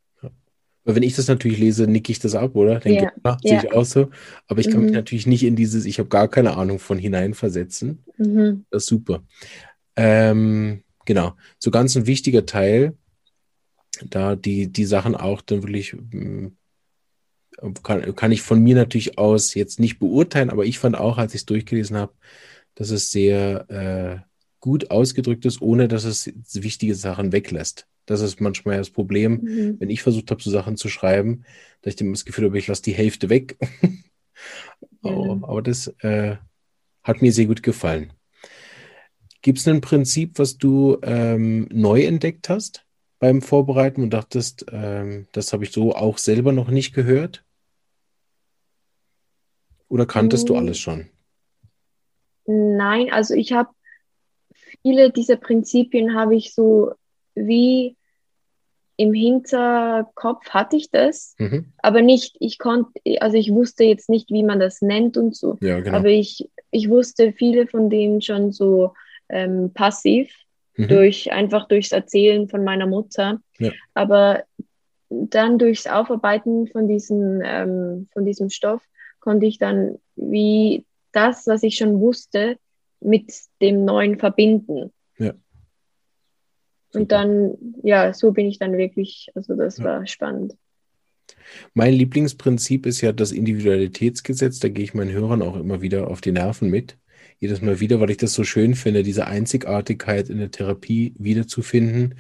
[0.85, 2.79] Wenn ich das natürlich lese, nicke ich das ab, oder?
[2.79, 3.11] Denke, ja.
[3.23, 4.09] ah, sehe ich auch so.
[4.47, 4.85] Aber ich kann mhm.
[4.85, 8.03] mich natürlich nicht in dieses, ich habe gar keine Ahnung von hineinversetzen.
[8.17, 8.65] Mhm.
[8.69, 9.23] Das ist super.
[9.95, 11.33] Ähm, genau.
[11.57, 12.97] So ganz ein wichtiger Teil,
[14.09, 16.57] da die, die Sachen auch dann wirklich, hm,
[17.83, 21.33] kann, kann ich von mir natürlich aus jetzt nicht beurteilen, aber ich fand auch, als
[21.33, 22.13] ich es durchgelesen habe,
[22.75, 24.32] dass es sehr äh,
[24.63, 27.85] gut ausgedrückt ist, ohne dass es wichtige Sachen weglässt.
[28.05, 29.75] Das ist manchmal das Problem, mhm.
[29.81, 31.43] wenn ich versucht habe, so Sachen zu schreiben,
[31.81, 33.57] dass ich das Gefühl habe, ich lasse die Hälfte weg.
[35.03, 36.37] oh, aber das äh,
[37.03, 38.13] hat mir sehr gut gefallen.
[39.41, 42.85] Gibt es ein Prinzip, was du ähm, neu entdeckt hast
[43.19, 47.43] beim Vorbereiten und dachtest, ähm, das habe ich so auch selber noch nicht gehört?
[49.89, 50.47] Oder kanntest mhm.
[50.47, 51.09] du alles schon?
[52.45, 53.69] Nein, also ich habe
[54.83, 56.91] viele dieser Prinzipien habe ich so
[57.33, 57.97] wie
[58.95, 61.73] im Hinterkopf hatte ich das, mhm.
[61.79, 65.57] aber nicht, ich konnte, also ich wusste jetzt nicht, wie man das nennt und so.
[65.61, 65.97] Ja, genau.
[65.97, 68.93] Aber ich, ich wusste viele von denen schon so
[69.29, 70.31] ähm, passiv,
[70.77, 70.87] mhm.
[70.89, 73.41] durch, einfach durchs Erzählen von meiner Mutter.
[73.57, 73.71] Ja.
[73.95, 74.43] Aber
[75.09, 78.81] dann durchs Aufarbeiten von diesem, ähm, von diesem Stoff
[79.19, 82.57] konnte ich dann wie das, was ich schon wusste,
[83.03, 84.91] mit dem Neuen verbinden.
[85.17, 85.33] Ja.
[86.93, 89.85] Und dann, ja, so bin ich dann wirklich, also das ja.
[89.85, 90.55] war spannend.
[91.73, 94.59] Mein Lieblingsprinzip ist ja das Individualitätsgesetz.
[94.59, 96.97] Da gehe ich meinen Hörern auch immer wieder auf die Nerven mit.
[97.39, 102.15] Jedes Mal wieder, weil ich das so schön finde, diese Einzigartigkeit in der Therapie wiederzufinden,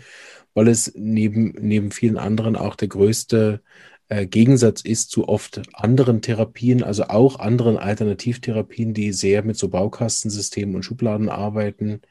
[0.53, 3.61] weil es neben, neben vielen anderen auch der größte
[4.09, 9.69] äh, Gegensatz ist zu oft anderen Therapien, also auch anderen Alternativtherapien, die sehr mit so
[9.69, 12.01] Baukastensystemen und Schubladen arbeiten,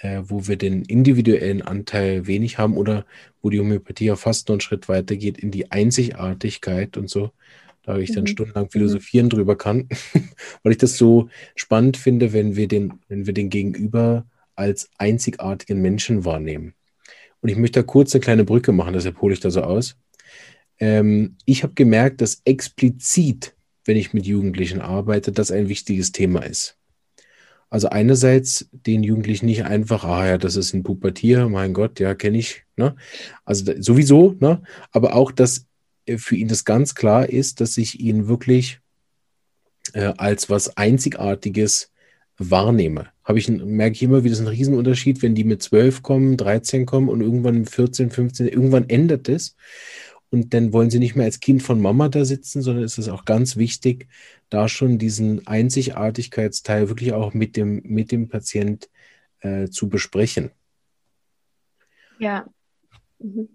[0.00, 3.06] äh, wo wir den individuellen Anteil wenig haben oder
[3.42, 7.30] wo die Homöopathie ja fast noch einen Schritt weiter geht in die Einzigartigkeit und so.
[7.84, 8.28] da ich dann mhm.
[8.28, 8.70] stundenlang mhm.
[8.70, 9.30] philosophieren mhm.
[9.30, 9.88] drüber kann,
[10.62, 15.80] weil ich das so spannend finde, wenn wir den, wenn wir den Gegenüber als einzigartigen
[15.80, 16.74] Menschen wahrnehmen.
[17.40, 19.96] Und ich möchte da kurz eine kleine Brücke machen, deshalb hole ich da so aus.
[20.78, 26.40] Ähm, ich habe gemerkt, dass explizit, wenn ich mit Jugendlichen arbeite, das ein wichtiges Thema
[26.40, 26.78] ist.
[27.70, 32.14] Also einerseits den Jugendlichen nicht einfach, ah ja, das ist ein Pubertier, mein Gott, ja,
[32.14, 32.62] kenne ich.
[32.76, 32.94] Ne?
[33.44, 34.62] Also sowieso, ne?
[34.92, 35.66] aber auch, dass
[36.06, 38.80] äh, für ihn das ganz klar ist, dass ich ihn wirklich
[39.92, 41.90] äh, als was Einzigartiges
[42.38, 43.08] wahrnehme.
[43.24, 46.36] Habe ich, merke ich immer wieder, das ist ein Riesenunterschied, wenn die mit 12 kommen,
[46.36, 49.56] 13 kommen und irgendwann 14, 15, irgendwann ändert es.
[50.34, 53.08] Und dann wollen sie nicht mehr als Kind von Mama da sitzen, sondern es ist
[53.08, 54.08] auch ganz wichtig,
[54.50, 58.90] da schon diesen Einzigartigkeitsteil wirklich auch mit dem, mit dem Patient
[59.42, 60.50] äh, zu besprechen.
[62.18, 62.46] Ja,
[63.20, 63.48] mhm.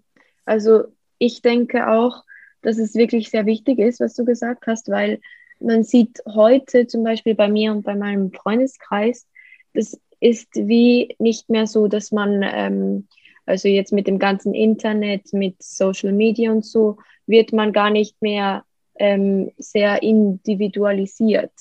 [0.46, 0.84] also
[1.18, 2.24] ich denke auch,
[2.62, 5.20] dass es wirklich sehr wichtig ist, was du gesagt hast, weil
[5.60, 9.26] man sieht heute zum Beispiel bei mir und bei meinem Freundeskreis,
[9.74, 13.06] das ist wie nicht mehr so, dass man, ähm,
[13.50, 18.20] also jetzt mit dem ganzen Internet, mit Social Media und so, wird man gar nicht
[18.22, 18.64] mehr
[18.96, 21.52] ähm, sehr individualisiert.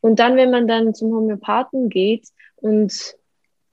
[0.00, 3.16] Und dann, wenn man dann zum Homöopathen geht und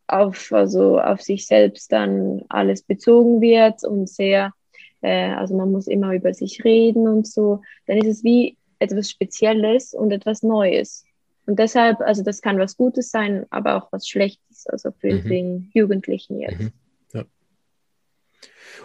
[0.08, 4.54] auf, also auf sich selbst dann alles bezogen wird und sehr
[5.02, 9.10] äh, also man muss immer über sich reden und so, dann ist es wie etwas
[9.10, 11.06] Spezielles und etwas Neues.
[11.46, 15.30] Und deshalb, also das kann was Gutes sein, aber auch was Schlechtes, also für mhm.
[15.30, 16.60] den Jugendlichen jetzt.
[16.60, 16.72] Mhm.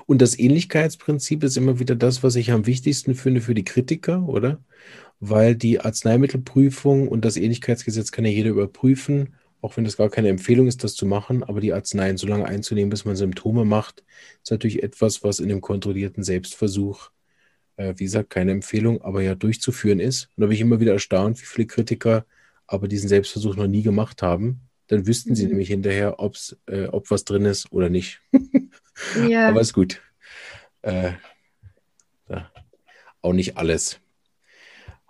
[0.07, 4.29] Und das Ähnlichkeitsprinzip ist immer wieder das, was ich am wichtigsten finde für die Kritiker,
[4.29, 4.59] oder?
[5.21, 9.35] Weil die Arzneimittelprüfung und das Ähnlichkeitsgesetz kann ja jeder überprüfen
[9.67, 12.47] auch wenn das gar keine Empfehlung ist, das zu machen, aber die Arzneien so lange
[12.47, 14.05] einzunehmen, bis man Symptome macht,
[14.43, 17.11] ist natürlich etwas, was in dem kontrollierten Selbstversuch,
[17.77, 20.29] äh, wie gesagt, keine Empfehlung, aber ja durchzuführen ist.
[20.37, 22.27] Und da bin ich immer wieder erstaunt, wie viele Kritiker
[22.69, 24.61] aber diesen Selbstversuch noch nie gemacht haben.
[24.87, 25.35] Dann wüssten mhm.
[25.35, 28.21] sie nämlich hinterher, ob's, äh, ob was drin ist oder nicht.
[29.29, 29.49] ja.
[29.49, 30.03] Aber ist gut.
[30.83, 31.13] Äh,
[32.29, 32.51] ja.
[33.23, 34.01] Auch nicht alles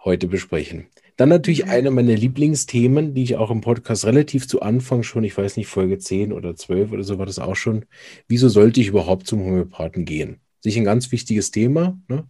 [0.05, 0.89] heute besprechen.
[1.17, 5.37] Dann natürlich eine meiner Lieblingsthemen, die ich auch im Podcast relativ zu Anfang schon, ich
[5.37, 7.87] weiß nicht, Folge 10 oder 12 oder so war das auch schon.
[8.29, 10.41] Wieso sollte ich überhaupt zum Homöopathen gehen?
[10.61, 11.99] Sich ein ganz wichtiges Thema.
[12.09, 12.29] Ne?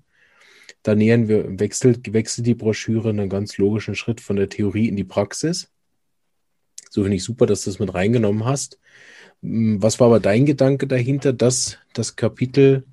[0.82, 4.94] Da nähern wir, wechselt, wechselt die Broschüre einen ganz logischen Schritt von der Theorie in
[4.94, 5.72] die Praxis.
[6.90, 8.78] So finde ich super, dass du das mit reingenommen hast.
[9.42, 12.84] Hm, was war aber dein Gedanke dahinter, dass das Kapitel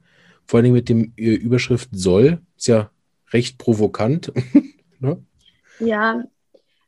[0.45, 2.91] vor allem mit dem äh, Überschrift soll, ist ja
[3.31, 4.31] recht provokant.
[4.99, 5.23] ne?
[5.79, 6.23] Ja,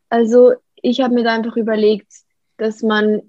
[0.09, 2.07] also ich habe mir da einfach überlegt,
[2.57, 3.21] dass man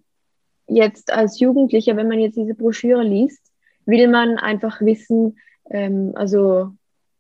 [0.69, 3.41] jetzt als Jugendlicher, wenn man jetzt diese Broschüre liest,
[3.87, 5.39] will man einfach wissen,
[5.71, 6.73] ähm, also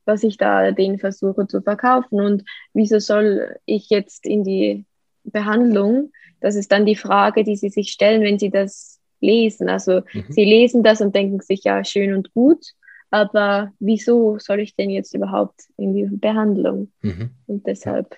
[0.05, 4.85] was ich da denen versuche zu verkaufen und wieso soll ich jetzt in die
[5.25, 6.13] Behandlung?
[6.41, 9.69] Das ist dann die Frage, die sie sich stellen, wenn sie das lesen.
[9.69, 10.25] Also mhm.
[10.29, 12.73] sie lesen das und denken sich, ja, schön und gut,
[13.11, 16.93] aber wieso soll ich denn jetzt überhaupt in die Behandlung?
[17.03, 17.31] Mhm.
[17.47, 18.17] Und deshalb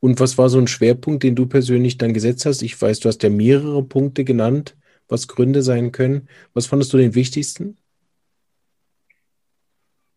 [0.00, 2.62] und was war so ein Schwerpunkt, den du persönlich dann gesetzt hast?
[2.62, 4.76] Ich weiß, du hast ja mehrere Punkte genannt,
[5.08, 6.28] was Gründe sein können.
[6.52, 7.76] Was fandest du den wichtigsten?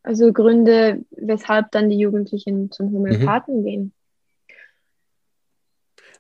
[0.04, 3.64] Also Gründe, weshalb dann die Jugendlichen zum Homöopathen mhm.
[3.64, 3.94] gehen.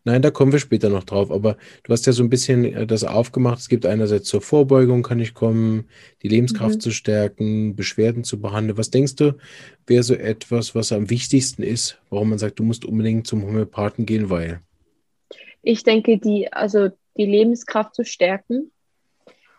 [0.05, 1.31] Nein, da kommen wir später noch drauf.
[1.31, 3.59] Aber du hast ja so ein bisschen äh, das aufgemacht.
[3.59, 5.87] Es gibt einerseits zur Vorbeugung kann ich kommen,
[6.23, 6.79] die Lebenskraft mhm.
[6.79, 8.77] zu stärken, Beschwerden zu behandeln.
[8.77, 9.37] Was denkst du,
[9.87, 14.05] wäre so etwas, was am wichtigsten ist, warum man sagt, du musst unbedingt zum Homöopathen
[14.05, 14.61] gehen, weil?
[15.61, 18.71] Ich denke, die, also die Lebenskraft zu stärken,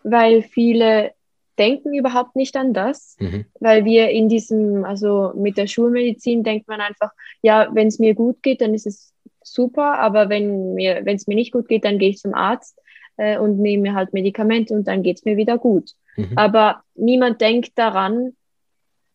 [0.02, 1.12] weil viele
[1.58, 3.44] denken überhaupt nicht an das, mhm.
[3.60, 7.10] weil wir in diesem, also mit der Schulmedizin denkt man einfach,
[7.42, 9.12] ja, wenn es mir gut geht, dann ist es
[9.52, 12.78] super, aber wenn mir, wenn es mir nicht gut geht, dann gehe ich zum Arzt
[13.16, 15.92] äh, und nehme mir halt Medikamente und dann geht es mir wieder gut.
[16.16, 16.32] Mhm.
[16.36, 18.32] Aber niemand denkt daran,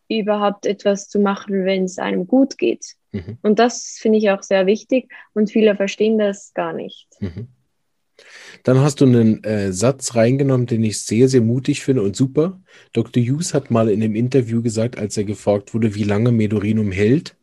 [0.09, 2.95] überhaupt etwas zu machen, wenn es einem gut geht.
[3.11, 3.37] Mhm.
[3.41, 7.07] Und das finde ich auch sehr wichtig und viele verstehen das gar nicht.
[7.19, 7.47] Mhm.
[8.63, 12.61] Dann hast du einen äh, Satz reingenommen, den ich sehr, sehr mutig finde und super.
[12.93, 13.21] Dr.
[13.21, 17.35] Hughes hat mal in einem Interview gesagt, als er gefragt wurde, wie lange Medorinum hält,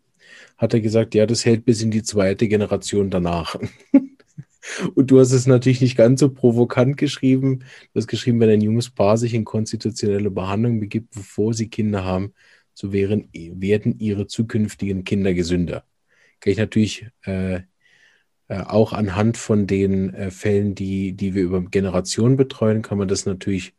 [0.63, 3.57] hat er gesagt, ja, das hält bis in die zweite Generation danach.
[4.95, 7.65] Und du hast es natürlich nicht ganz so provokant geschrieben.
[7.93, 12.05] Du hast geschrieben, wenn ein junges Paar sich in konstitutionelle Behandlung begibt, bevor sie Kinder
[12.05, 12.33] haben,
[12.75, 15.85] so wären, werden ihre zukünftigen Kinder gesünder.
[16.39, 17.63] Kann ich natürlich äh,
[18.47, 23.09] äh, auch anhand von den äh, Fällen, die, die wir über Generationen betreuen, kann man
[23.09, 23.75] das natürlich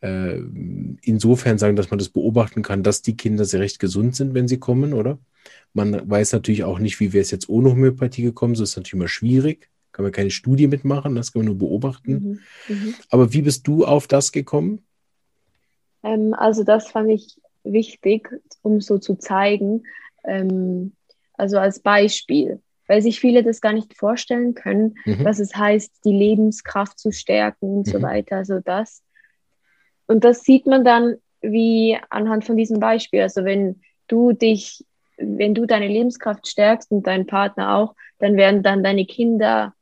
[0.00, 0.38] äh,
[1.02, 4.48] insofern sagen, dass man das beobachten kann, dass die Kinder sehr recht gesund sind, wenn
[4.48, 5.18] sie kommen, oder?
[5.72, 8.54] Man weiß natürlich auch nicht, wie wäre es jetzt ohne Homöopathie gekommen.
[8.54, 9.68] So ist natürlich immer schwierig.
[9.92, 12.40] Kann man keine Studie mitmachen, das kann man nur beobachten.
[12.68, 12.74] Mhm.
[12.74, 12.94] Mhm.
[13.10, 14.82] Aber wie bist du auf das gekommen?
[16.02, 18.28] Ähm, also das fand ich wichtig,
[18.62, 19.82] um so zu zeigen,
[20.24, 20.92] ähm,
[21.34, 25.24] also als Beispiel, weil sich viele das gar nicht vorstellen können, mhm.
[25.24, 27.90] was es heißt, die Lebenskraft zu stärken und mhm.
[27.90, 28.36] so weiter.
[28.36, 29.02] Also das.
[30.10, 33.20] Und das sieht man dann wie anhand von diesem Beispiel.
[33.20, 34.84] Also wenn du dich,
[35.16, 39.72] wenn du deine Lebenskraft stärkst und dein Partner auch, dann werden dann deine Kinder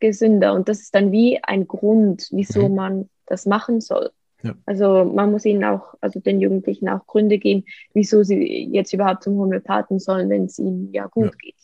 [0.00, 0.54] gesünder.
[0.54, 2.74] Und das ist dann wie ein Grund, wieso mhm.
[2.74, 4.10] man das machen soll.
[4.42, 4.56] Ja.
[4.66, 9.22] Also man muss ihnen auch, also den Jugendlichen auch Gründe geben, wieso sie jetzt überhaupt
[9.22, 11.38] zum Homöopathen sollen, wenn es ihnen ja gut ja.
[11.38, 11.54] geht.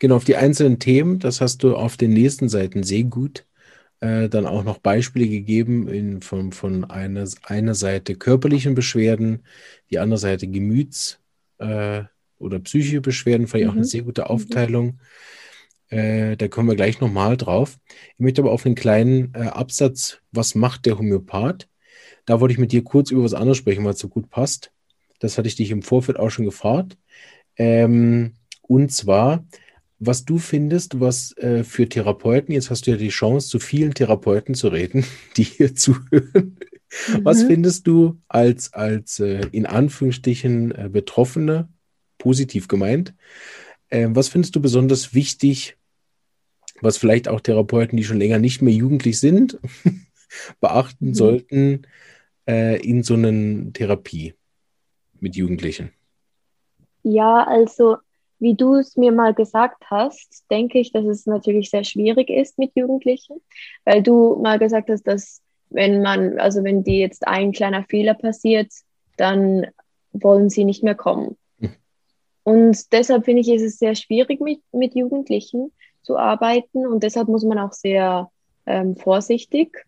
[0.00, 3.46] Genau, auf die einzelnen Themen, das hast du auf den nächsten Seiten sehr gut
[4.04, 9.44] äh, dann auch noch Beispiele gegeben in, von, von einer, einer Seite körperlichen Beschwerden,
[9.90, 11.18] die andere Seite Gemüts-
[11.58, 12.02] äh,
[12.38, 13.70] oder psychische Beschwerden, vielleicht mhm.
[13.70, 13.88] auch eine mhm.
[13.88, 14.26] sehr gute mhm.
[14.26, 14.86] Aufteilung.
[15.90, 15.98] Mhm.
[15.98, 17.78] Äh, da kommen wir gleich nochmal drauf.
[18.12, 21.68] Ich möchte aber auf einen kleinen äh, Absatz, was macht der Homöopath?
[22.26, 24.70] Da wollte ich mit dir kurz über was anderes sprechen, weil es so gut passt.
[25.18, 26.98] Das hatte ich dich im Vorfeld auch schon gefragt.
[27.56, 29.46] Ähm, und zwar,
[30.06, 33.94] was du findest, was äh, für Therapeuten, jetzt hast du ja die Chance, zu vielen
[33.94, 35.04] Therapeuten zu reden,
[35.36, 36.58] die hier zuhören.
[37.08, 37.24] Mhm.
[37.24, 41.68] Was findest du als, als äh, in Anführungsstrichen äh, Betroffene,
[42.18, 43.14] positiv gemeint,
[43.88, 45.76] äh, was findest du besonders wichtig
[46.80, 49.58] was vielleicht auch Therapeuten, die schon länger nicht mehr jugendlich sind,
[50.60, 51.14] beachten mhm.
[51.14, 51.82] sollten
[52.48, 54.34] äh, in so einer Therapie
[55.20, 55.90] mit Jugendlichen?
[57.02, 57.96] Ja, also
[58.38, 62.58] wie du es mir mal gesagt hast, denke ich, dass es natürlich sehr schwierig ist
[62.58, 63.40] mit Jugendlichen,
[63.84, 68.14] weil du mal gesagt hast, dass wenn man, also wenn dir jetzt ein kleiner Fehler
[68.14, 68.70] passiert,
[69.16, 69.66] dann
[70.12, 71.36] wollen sie nicht mehr kommen.
[71.58, 71.74] Mhm.
[72.44, 75.72] Und deshalb finde ich, ist es sehr schwierig mit, mit Jugendlichen,
[76.04, 78.30] zu arbeiten und deshalb muss man auch sehr
[78.66, 79.86] ähm, vorsichtig.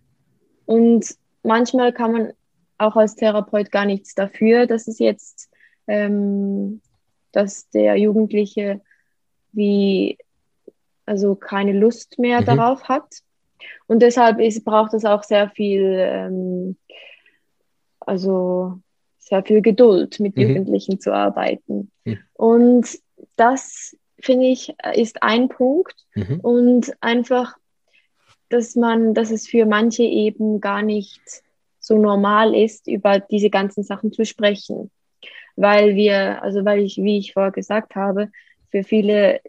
[0.65, 2.33] Und manchmal kann man
[2.79, 5.51] auch als Therapeut gar nichts dafür, dass es jetzt,
[5.87, 6.81] ähm,
[7.37, 8.81] dass der Jugendliche
[9.53, 10.16] wie,
[11.05, 12.46] also keine Lust mehr mhm.
[12.46, 13.20] darauf hat.
[13.87, 16.77] Und deshalb ist, braucht es auch sehr viel, ähm,
[18.01, 18.81] also
[19.18, 20.42] sehr viel Geduld, mit mhm.
[20.42, 21.90] Jugendlichen zu arbeiten.
[22.05, 22.18] Mhm.
[22.33, 22.99] Und
[23.37, 25.94] das finde ich, ist ein Punkt.
[26.14, 26.40] Mhm.
[26.40, 27.57] Und einfach,
[28.49, 31.20] dass man, dass es für manche eben gar nicht
[31.81, 34.90] so normal ist, über diese ganzen Sachen zu sprechen.
[35.57, 38.31] Weil wir, also weil ich, wie ich vorher gesagt habe,
[38.71, 39.40] für viele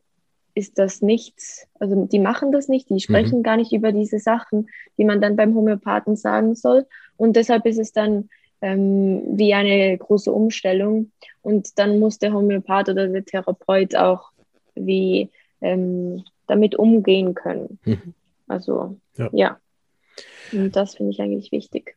[0.56, 3.44] ist das nichts, also die machen das nicht, die sprechen mhm.
[3.44, 6.88] gar nicht über diese Sachen, die man dann beim Homöopathen sagen soll.
[7.16, 8.30] Und deshalb ist es dann
[8.62, 11.12] ähm, wie eine große Umstellung.
[11.42, 14.32] Und dann muss der Homöopath oder der Therapeut auch
[14.74, 15.30] wie
[15.62, 17.80] ähm, damit umgehen können.
[17.86, 18.14] Mhm.
[18.48, 19.30] Also ja.
[19.34, 19.60] ja.
[20.52, 21.97] Und das finde ich eigentlich wichtig.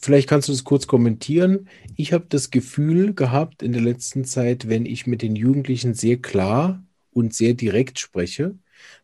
[0.00, 1.68] Vielleicht kannst du das kurz kommentieren.
[1.96, 6.16] Ich habe das Gefühl gehabt in der letzten Zeit, wenn ich mit den Jugendlichen sehr
[6.18, 8.54] klar und sehr direkt spreche,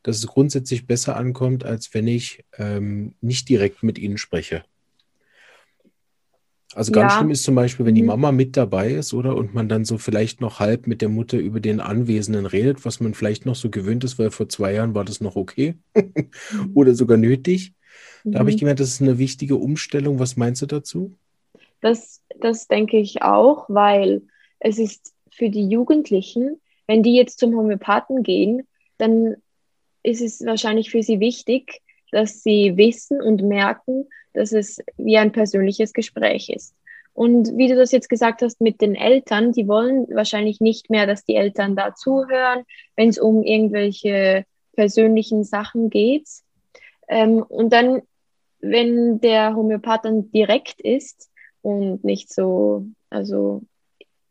[0.03, 4.65] dass es grundsätzlich besser ankommt, als wenn ich ähm, nicht direkt mit ihnen spreche.
[6.75, 7.19] Also ganz ja.
[7.19, 8.09] schlimm ist zum Beispiel, wenn die mhm.
[8.09, 9.37] Mama mit dabei ist, oder?
[9.37, 13.01] Und man dann so vielleicht noch halb mit der Mutter über den Anwesenden redet, was
[13.01, 15.75] man vielleicht noch so gewöhnt ist, weil vor zwei Jahren war das noch okay
[16.75, 17.75] oder sogar nötig.
[18.25, 18.39] Da mhm.
[18.39, 20.19] habe ich gemerkt, das ist eine wichtige Umstellung.
[20.19, 21.13] Was meinst du dazu?
[21.81, 24.23] Das, das denke ich auch, weil
[24.61, 28.67] es ist für die Jugendlichen, wenn die jetzt zum Homöopathen gehen,
[28.99, 29.37] dann
[30.03, 35.33] ist es wahrscheinlich für sie wichtig, dass sie wissen und merken, dass es wie ein
[35.33, 36.75] persönliches Gespräch ist.
[37.15, 41.07] Und wie du das jetzt gesagt hast mit den Eltern, die wollen wahrscheinlich nicht mehr,
[41.07, 42.65] dass die Eltern da zuhören,
[42.97, 46.27] wenn es um irgendwelche persönlichen Sachen geht.
[47.13, 48.01] Ähm, und dann,
[48.61, 53.63] wenn der Homöopath dann direkt ist und nicht so, also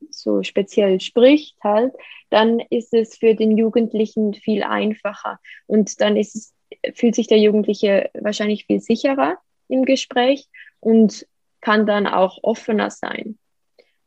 [0.09, 1.93] so speziell spricht halt,
[2.31, 5.39] dann ist es für den Jugendlichen viel einfacher.
[5.67, 6.53] Und dann ist es,
[6.95, 10.47] fühlt sich der Jugendliche wahrscheinlich viel sicherer im Gespräch
[10.79, 11.27] und
[11.61, 13.37] kann dann auch offener sein,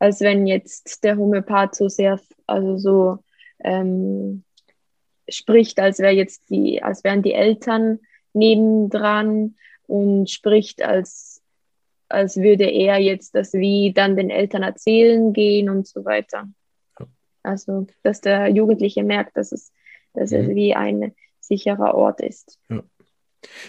[0.01, 3.19] als wenn jetzt der Homöopath so sehr, also so
[3.63, 4.43] ähm,
[5.29, 8.01] spricht, als wäre jetzt die, als wären die Eltern
[8.35, 9.57] nebendran
[9.87, 11.43] und spricht als
[12.09, 16.49] als würde er jetzt das wie dann den Eltern erzählen gehen und so weiter.
[17.43, 19.73] Also, dass der Jugendliche merkt, dass es,
[20.15, 20.37] dass mhm.
[20.39, 22.59] es wie ein sicherer Ort ist.
[22.71, 22.83] Ja.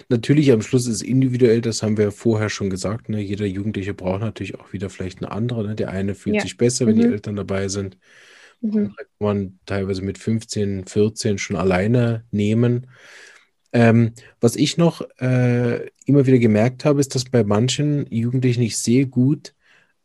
[0.07, 3.09] Natürlich, am Schluss ist es individuell, das haben wir vorher schon gesagt.
[3.09, 3.19] Ne?
[3.19, 5.67] Jeder Jugendliche braucht natürlich auch wieder vielleicht eine andere.
[5.67, 5.75] Ne?
[5.75, 6.41] Der eine fühlt ja.
[6.41, 7.01] sich besser, wenn mhm.
[7.01, 7.97] die Eltern dabei sind.
[8.61, 8.95] Mhm.
[8.95, 12.87] kann man teilweise mit 15, 14 schon alleine nehmen.
[13.75, 18.77] Ähm, was ich noch äh, immer wieder gemerkt habe, ist, dass bei manchen Jugendlichen ich
[18.77, 19.53] sehr gut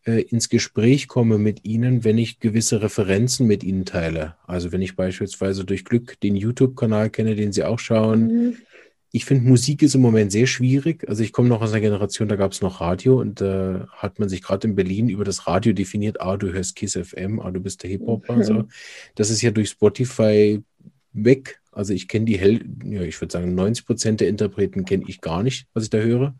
[0.04, 4.34] äh, ins Gespräch komme mit ihnen, wenn ich gewisse Referenzen mit ihnen teile.
[4.44, 8.26] Also wenn ich beispielsweise durch Glück den YouTube-Kanal kenne, den sie auch schauen.
[8.26, 8.56] Mhm.
[9.12, 11.08] Ich finde, Musik ist im Moment sehr schwierig.
[11.08, 13.86] Also ich komme noch aus einer Generation, da gab es noch Radio und da äh,
[13.98, 17.38] hat man sich gerade in Berlin über das Radio definiert, ah, du hörst Kiss FM,
[17.38, 18.34] ah, du bist der Hip-Hopper.
[18.34, 18.42] Mhm.
[18.42, 18.64] So.
[19.14, 20.60] Das ist ja durch Spotify
[21.12, 21.59] weg.
[21.72, 25.20] Also ich kenne die Hell, ja, ich würde sagen, 90 Prozent der Interpreten kenne ich
[25.20, 26.34] gar nicht, was ich da höre.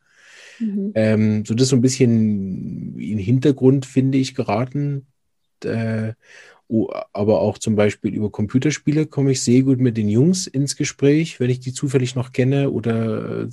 [0.58, 0.92] Mhm.
[0.94, 5.06] Ähm, so das so ein bisschen in den Hintergrund, finde ich, geraten.
[5.64, 6.14] Äh,
[7.12, 11.40] aber auch zum Beispiel über Computerspiele komme ich sehr gut mit den Jungs ins Gespräch,
[11.40, 13.48] wenn ich die zufällig noch kenne oder äh,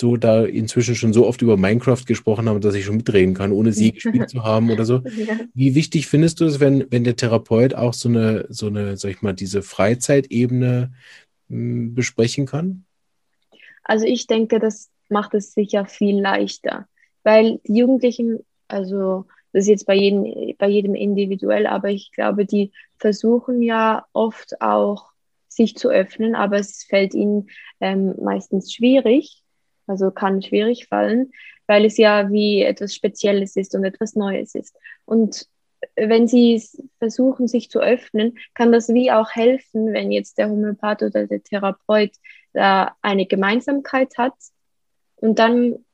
[0.00, 3.52] so da inzwischen schon so oft über Minecraft gesprochen haben, dass ich schon mitreden kann,
[3.52, 5.02] ohne sie gespielt zu haben oder so.
[5.16, 5.38] Ja.
[5.54, 9.10] Wie wichtig findest du es, wenn, wenn der Therapeut auch so eine, so eine, sag
[9.10, 10.92] ich mal, diese Freizeitebene
[11.48, 12.84] mh, hm, besprechen kann?
[13.84, 16.88] Also ich denke, das macht es sicher viel leichter,
[17.22, 22.44] weil die Jugendlichen, also das ist jetzt bei jedem, bei jedem individuell, aber ich glaube,
[22.44, 25.12] die versuchen ja oft auch
[25.48, 27.48] sich zu öffnen, aber es fällt ihnen
[27.80, 29.42] ähm, meistens schwierig
[29.86, 31.32] also kann schwierig fallen,
[31.66, 34.76] weil es ja wie etwas Spezielles ist und etwas Neues ist.
[35.04, 35.46] Und
[35.94, 36.62] wenn sie
[36.98, 41.42] versuchen, sich zu öffnen, kann das wie auch helfen, wenn jetzt der Homöopath oder der
[41.42, 42.12] Therapeut
[42.52, 44.34] da eine Gemeinsamkeit hat.
[45.16, 45.84] Und dann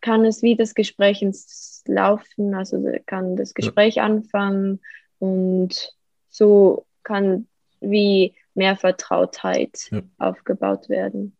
[0.00, 4.04] kann es wie das Gespräch ins Laufen, also kann das Gespräch ja.
[4.04, 4.80] anfangen
[5.18, 5.94] und
[6.28, 7.46] so kann
[7.80, 10.02] wie mehr Vertrautheit ja.
[10.18, 11.36] aufgebaut werden.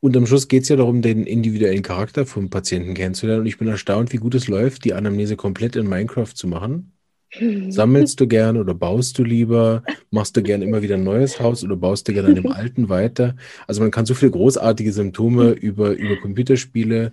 [0.00, 3.40] Und am Schluss geht es ja darum, den individuellen Charakter vom Patienten kennenzulernen.
[3.40, 6.92] Und ich bin erstaunt, wie gut es läuft, die Anamnese komplett in Minecraft zu machen.
[7.68, 9.82] Sammelst du gern oder baust du lieber?
[10.10, 12.88] Machst du gern immer wieder ein neues Haus oder baust du gern an dem alten
[12.88, 13.36] weiter?
[13.66, 17.12] Also man kann so viele großartige Symptome über, über Computerspiele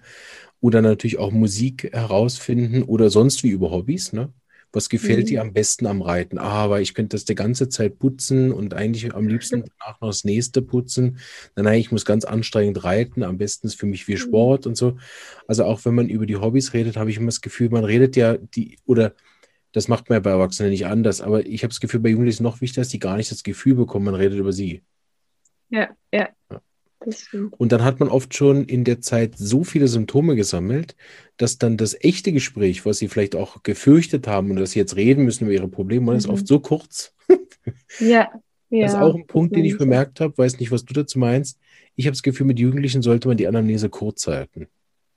[0.62, 4.14] oder natürlich auch Musik herausfinden oder sonst wie über Hobbys.
[4.14, 4.32] Ne?
[4.74, 5.28] Was gefällt mhm.
[5.28, 6.40] dir am besten am Reiten?
[6.40, 10.10] Ah, aber ich könnte das die ganze Zeit putzen und eigentlich am liebsten danach noch
[10.10, 11.20] das nächste putzen.
[11.56, 13.24] Nein, nein, ich muss ganz anstrengend reiten.
[13.24, 14.18] Am besten ist für mich wie mhm.
[14.18, 14.98] Sport und so.
[15.48, 18.16] Also auch wenn man über die Hobbys redet, habe ich immer das Gefühl, man redet
[18.16, 19.14] ja die, oder
[19.74, 22.44] das macht man ja bei Erwachsenen nicht anders, aber ich habe das Gefühl, bei Jugendlichen
[22.44, 24.84] noch wichtiger, dass die gar nicht das Gefühl bekommen, man redet über sie.
[25.70, 26.30] Ja, ja.
[26.52, 26.62] ja.
[27.58, 30.96] Und dann hat man oft schon in der Zeit so viele Symptome gesammelt,
[31.38, 34.96] dass dann das echte Gespräch, was sie vielleicht auch gefürchtet haben und dass sie jetzt
[34.96, 36.18] reden müssen über ihre Probleme, mhm.
[36.18, 37.14] ist oft so kurz.
[38.00, 38.32] ja.
[38.70, 40.38] Ja, das ist auch ein Punkt, den ich bemerkt habe.
[40.38, 41.60] Weiß nicht, was du dazu meinst.
[41.96, 44.68] Ich habe das Gefühl, mit Jugendlichen sollte man die Anamnese kurz halten.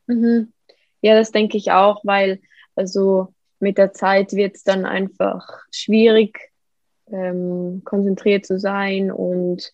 [0.07, 0.53] Mhm.
[1.01, 2.41] Ja, das denke ich auch, weil
[2.75, 6.53] also mit der Zeit wird es dann einfach schwierig,
[7.11, 9.73] ähm, konzentriert zu sein und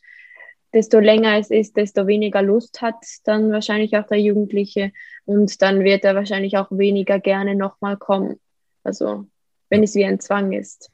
[0.72, 4.92] desto länger es ist, desto weniger Lust hat dann wahrscheinlich auch der Jugendliche
[5.24, 8.40] und dann wird er wahrscheinlich auch weniger gerne nochmal kommen.
[8.82, 9.26] Also
[9.68, 10.90] wenn es wie ein Zwang ist.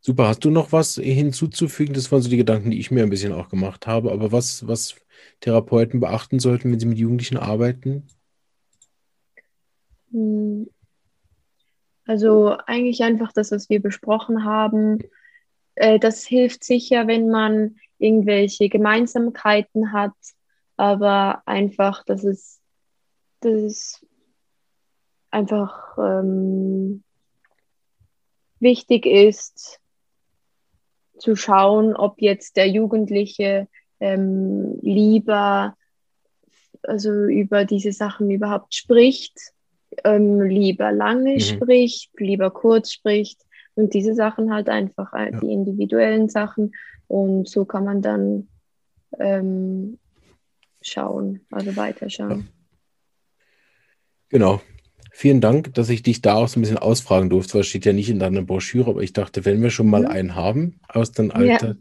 [0.00, 1.94] Super, hast du noch was hinzuzufügen?
[1.94, 4.10] Das waren so die Gedanken, die ich mir ein bisschen auch gemacht habe.
[4.10, 4.96] Aber was, was
[5.40, 8.08] Therapeuten beachten sollten, wenn sie mit Jugendlichen arbeiten?
[10.10, 10.68] Hm.
[12.04, 14.98] Also eigentlich einfach das, was wir besprochen haben.
[15.74, 20.12] Äh, das hilft sicher, wenn man irgendwelche Gemeinsamkeiten hat,
[20.76, 22.60] aber einfach, dass es,
[23.40, 24.06] dass es
[25.30, 27.02] einfach ähm,
[28.58, 29.78] wichtig ist,
[31.18, 33.68] zu schauen, ob jetzt der Jugendliche
[34.00, 35.76] ähm, lieber
[36.84, 39.38] also über diese Sachen überhaupt spricht,
[40.04, 41.40] ähm, lieber lange mhm.
[41.40, 43.40] spricht, lieber kurz spricht
[43.74, 45.40] und diese Sachen halt einfach, äh, ja.
[45.40, 46.74] die individuellen Sachen
[47.08, 48.48] und so kann man dann
[49.18, 49.98] ähm,
[50.80, 52.40] schauen, also weiterschauen.
[52.40, 52.44] Ja.
[54.28, 54.60] Genau.
[55.14, 57.92] Vielen Dank, dass ich dich da auch so ein bisschen ausfragen durfte, es steht ja
[57.92, 60.08] nicht in deiner Broschüre, aber ich dachte, wenn wir schon mal mhm.
[60.08, 61.76] einen haben aus deinem Alter,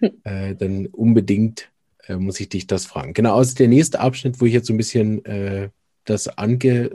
[0.00, 0.10] ja.
[0.24, 1.70] äh, dann unbedingt
[2.06, 3.14] äh, muss ich dich das fragen.
[3.14, 5.70] Genau, also der nächste Abschnitt, wo ich jetzt so ein bisschen äh,
[6.04, 6.90] das ange,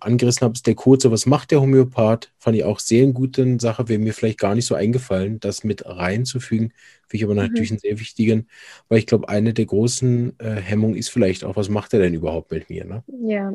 [0.00, 2.32] angerissen habe, ist der kurze, was macht der Homöopath?
[2.38, 5.62] Fand ich auch sehr eine gute Sache, wäre mir vielleicht gar nicht so eingefallen, das
[5.62, 6.72] mit reinzufügen.
[7.06, 7.40] Finde ich aber mhm.
[7.40, 8.48] natürlich einen sehr wichtigen,
[8.88, 12.14] weil ich glaube, eine der großen äh, Hemmungen ist vielleicht auch, was macht er denn
[12.14, 12.84] überhaupt mit mir?
[12.84, 13.02] Ne?
[13.06, 13.54] Ja,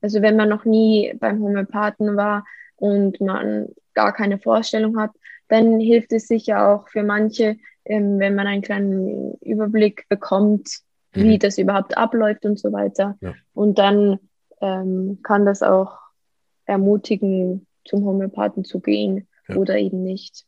[0.00, 2.44] also wenn man noch nie beim Homöopathen war
[2.76, 5.10] und man gar keine Vorstellung hat,
[5.48, 10.68] dann hilft es sicher auch für manche, ähm, wenn man einen kleinen Überblick bekommt,
[11.14, 11.22] mhm.
[11.22, 13.16] wie das überhaupt abläuft und so weiter.
[13.20, 13.34] Ja.
[13.54, 14.20] Und dann
[14.60, 15.98] ähm, kann das auch
[16.64, 19.56] ermutigen, zum Homöopathen zu gehen ja.
[19.56, 20.44] oder eben nicht.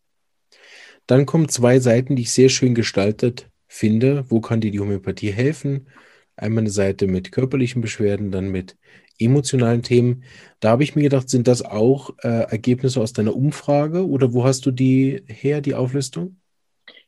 [1.06, 4.24] Dann kommen zwei Seiten, die ich sehr schön gestaltet finde.
[4.28, 5.88] Wo kann dir die Homöopathie helfen?
[6.36, 8.76] Einmal eine Seite mit körperlichen Beschwerden, dann mit
[9.18, 10.24] emotionalen Themen.
[10.60, 14.44] Da habe ich mir gedacht, sind das auch äh, Ergebnisse aus deiner Umfrage oder wo
[14.44, 16.36] hast du die her, die Auflistung?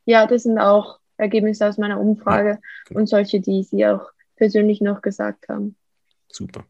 [0.05, 3.01] Ja, das sind auch Ergebnisse aus meiner Umfrage ja, genau.
[3.01, 5.77] und solche, die Sie auch persönlich noch gesagt haben.
[6.33, 6.65] Super.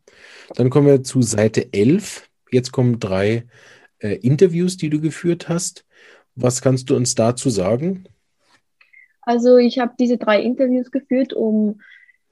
[0.56, 2.28] Dann kommen wir zu Seite 11.
[2.50, 3.46] Jetzt kommen drei
[4.00, 5.86] äh, Interviews, die du geführt hast.
[6.34, 8.04] Was kannst du uns dazu sagen?
[9.22, 11.80] Also ich habe diese drei Interviews geführt, um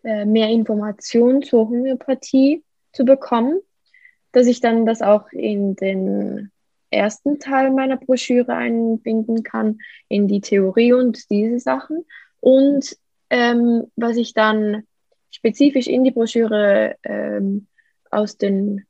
[0.03, 3.61] äh, mehr Informationen zur Homöopathie zu bekommen,
[4.33, 6.51] dass ich dann das auch in den
[6.91, 9.79] ersten Teil meiner Broschüre einbinden kann,
[10.09, 12.05] in die Theorie und diese Sachen.
[12.41, 12.97] Und
[13.31, 14.83] ähm, was ich dann
[15.31, 17.67] spezifisch in die Broschüre ähm,
[18.11, 18.85] aus den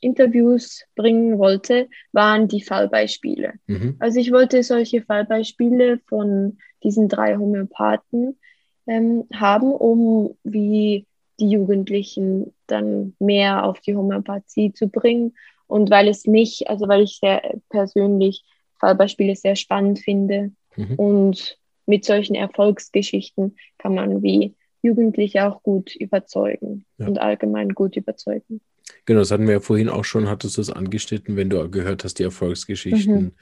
[0.00, 3.54] Interviews bringen wollte, waren die Fallbeispiele.
[3.66, 3.96] Mhm.
[3.98, 8.38] Also ich wollte solche Fallbeispiele von diesen drei Homöopathen
[8.86, 11.06] ähm, haben, um wie
[11.40, 15.34] die Jugendlichen dann mehr auf die Homöopathie zu bringen.
[15.66, 18.44] Und weil es mich, also weil ich sehr persönlich
[18.78, 20.94] Fallbeispiele sehr spannend finde mhm.
[20.96, 24.54] und mit solchen Erfolgsgeschichten kann man wie
[24.86, 27.06] Jugendliche auch gut überzeugen ja.
[27.06, 28.60] und allgemein gut überzeugen.
[29.04, 32.04] Genau, das hatten wir ja vorhin auch schon, hattest du es angeschnitten, wenn du gehört
[32.04, 33.16] hast, die Erfolgsgeschichten.
[33.16, 33.32] Mhm.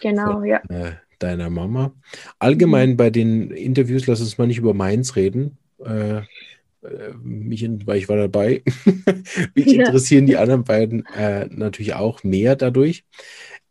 [0.00, 0.62] Genau, von, ja.
[0.68, 1.94] Äh, deiner Mama.
[2.38, 2.96] Allgemein mhm.
[2.96, 5.58] bei den Interviews, lass uns mal nicht über meins reden.
[5.84, 6.22] Äh, äh
[7.22, 8.62] mich, weil ich war dabei.
[9.54, 9.84] mich ja.
[9.84, 13.04] interessieren die anderen beiden äh, natürlich auch mehr dadurch.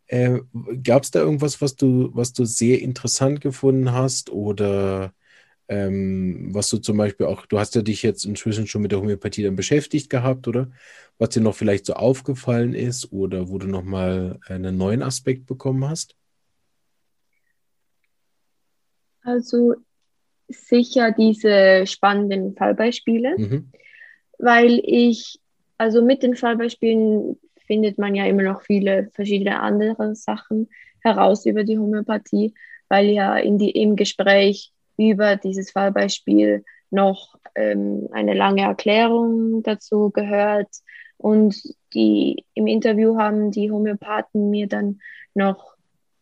[0.06, 0.40] Äh,
[0.82, 5.12] Gab es da irgendwas, was du, was du sehr interessant gefunden hast oder
[5.68, 9.00] ähm, was du zum Beispiel auch, du hast ja dich jetzt inzwischen schon mit der
[9.00, 10.70] Homöopathie dann beschäftigt gehabt, oder?
[11.18, 15.88] Was dir noch vielleicht so aufgefallen ist oder wo du nochmal einen neuen Aspekt bekommen
[15.88, 16.16] hast?
[19.22, 19.74] Also
[20.48, 23.70] sicher diese spannenden Fallbeispiele, mhm.
[24.38, 25.40] weil ich,
[25.78, 30.68] also mit den Fallbeispielen findet man ja immer noch viele verschiedene andere Sachen
[31.00, 32.52] heraus über die Homöopathie,
[32.88, 40.10] weil ja in die, im Gespräch über dieses Fallbeispiel noch ähm, eine lange Erklärung dazu
[40.10, 40.68] gehört.
[41.16, 41.56] Und
[41.94, 45.00] die im Interview haben die Homöopathen mir dann
[45.34, 45.74] noch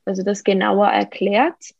[0.04, 1.74] also das genauer erklärt,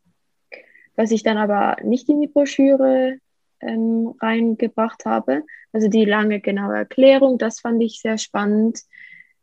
[0.97, 3.18] was ich dann aber nicht in die Broschüre
[3.61, 5.43] ähm, reingebracht habe.
[5.72, 8.80] Also die lange genaue Erklärung, das fand ich sehr spannend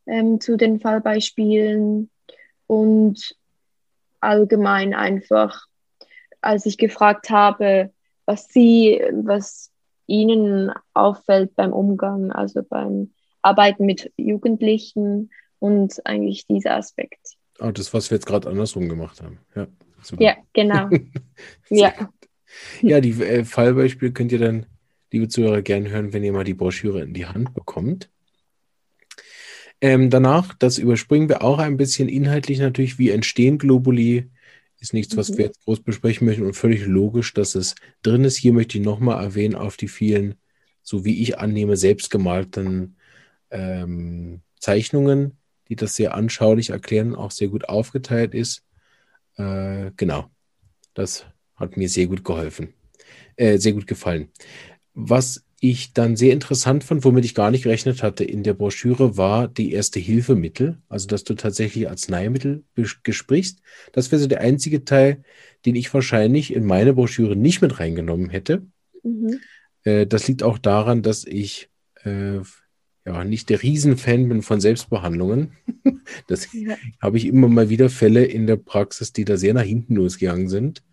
[0.06, 2.10] ähm, zu den Fallbeispielen
[2.68, 3.36] und
[4.20, 5.69] allgemein einfach
[6.42, 7.92] als ich gefragt habe,
[8.26, 9.72] was Sie, was
[10.08, 13.12] Ihnen auffällt beim Umgang, also beim
[13.42, 17.38] Arbeiten mit Jugendlichen und eigentlich dieser Aspekt.
[17.60, 19.40] Ah, das, was wir jetzt gerade andersrum gemacht haben.
[19.56, 19.68] Ja,
[20.02, 20.24] super.
[20.24, 20.90] ja genau.
[21.70, 21.94] ja.
[22.82, 24.66] ja, die äh, Fallbeispiele könnt ihr dann,
[25.12, 28.10] liebe Zuhörer, gerne hören, wenn ihr mal die Broschüre in die Hand bekommt.
[29.82, 34.30] Ähm, danach, das überspringen wir auch ein bisschen inhaltlich natürlich, wie entstehen Globuli,
[34.80, 35.38] ist nichts, was mhm.
[35.38, 38.38] wir jetzt groß besprechen möchten und völlig logisch, dass es drin ist.
[38.38, 40.36] Hier möchte ich nochmal erwähnen auf die vielen,
[40.82, 42.98] so wie ich annehme, selbstgemalten
[43.52, 48.64] ähm, Zeichnungen, die das sehr anschaulich erklären, auch sehr gut aufgeteilt ist.
[49.36, 50.30] Äh, genau,
[50.94, 51.26] das
[51.56, 52.74] hat mir sehr gut geholfen,
[53.36, 54.30] äh, sehr gut gefallen.
[54.94, 59.18] Was ich dann sehr interessant fand, womit ich gar nicht gerechnet hatte in der Broschüre,
[59.18, 62.64] war die erste Hilfemittel, also dass du tatsächlich Arzneimittel
[63.04, 63.60] gesprichst.
[63.92, 65.24] Das wäre so der einzige Teil,
[65.66, 68.66] den ich wahrscheinlich in meine Broschüre nicht mit reingenommen hätte.
[69.04, 69.40] Mhm.
[69.84, 71.70] Äh, das liegt auch daran, dass ich
[72.04, 72.40] äh,
[73.06, 75.54] ja nicht der Riesenfan bin von Selbstbehandlungen.
[76.28, 76.76] das ja.
[77.02, 80.48] habe ich immer mal wieder Fälle in der Praxis, die da sehr nach hinten losgegangen
[80.48, 80.84] sind.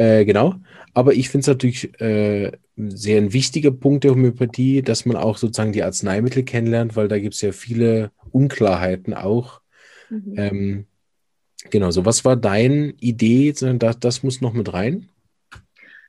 [0.00, 0.54] Äh, genau.
[0.94, 5.36] Aber ich finde es natürlich äh, sehr ein wichtiger Punkt der Homöopathie, dass man auch
[5.36, 9.60] sozusagen die Arzneimittel kennenlernt, weil da gibt es ja viele Unklarheiten auch.
[10.08, 10.34] Mhm.
[10.38, 10.86] Ähm,
[11.68, 13.52] genau, so was war deine Idee?
[13.52, 15.10] Das, das muss noch mit rein?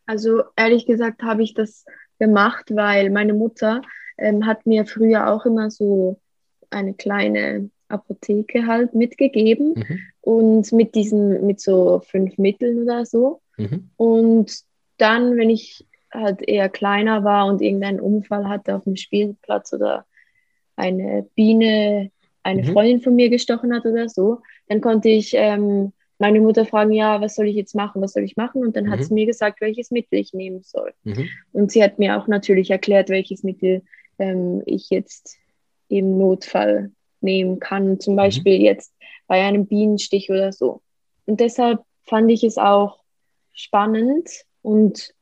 [0.06, 1.84] Also ehrlich gesagt habe ich das
[2.18, 3.82] gemacht, weil meine Mutter
[4.18, 6.18] ähm, hat mir früher auch immer so
[6.70, 10.00] eine kleine Apotheke halt mitgegeben mhm.
[10.22, 13.42] und mit diesen, mit so fünf Mitteln oder so.
[13.62, 13.90] Mhm.
[13.98, 14.62] Und
[14.98, 20.06] dann, wenn ich halt eher kleiner war und irgendeinen Unfall hatte auf dem Spielplatz oder
[20.76, 22.12] eine Biene
[22.44, 22.74] eine mhm.
[22.74, 27.22] Freundin von mir gestochen hat oder so, dann konnte ich ähm, meine Mutter fragen, ja,
[27.22, 28.64] was soll ich jetzt machen, was soll ich machen?
[28.64, 28.92] Und dann mhm.
[28.92, 30.94] hat sie mir gesagt, welches Mittel ich nehmen soll.
[31.04, 31.28] Mhm.
[31.52, 33.84] Und sie hat mir auch natürlich erklärt, welches Mittel
[34.20, 35.38] ähm, ich jetzt
[35.88, 36.92] im Notfall
[37.22, 38.18] nehmen kann, zum mhm.
[38.18, 38.94] Beispiel jetzt
[39.28, 40.82] bei einem Bienenstich oder so.
[41.26, 43.01] Und deshalb fand ich es auch
[43.54, 44.30] spannend
[44.62, 45.14] und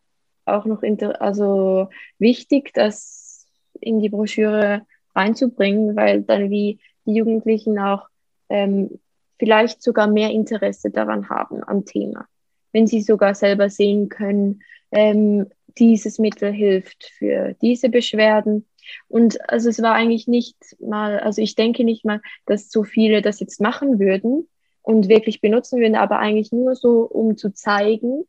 [0.45, 0.81] auch noch
[1.19, 3.47] also wichtig, das
[3.79, 8.07] in die Broschüre reinzubringen, weil dann wie die Jugendlichen auch
[8.49, 8.99] ähm,
[9.37, 12.25] vielleicht sogar mehr Interesse daran haben am Thema.
[12.71, 14.61] Wenn sie sogar selber sehen können,
[14.91, 18.65] ähm, dieses Mittel hilft für diese Beschwerden
[19.07, 23.21] und also es war eigentlich nicht mal, also ich denke nicht mal, dass so viele
[23.21, 24.47] das jetzt machen würden
[24.89, 28.23] und wirklich benutzen würden, aber eigentlich nur so, um zu zeigen,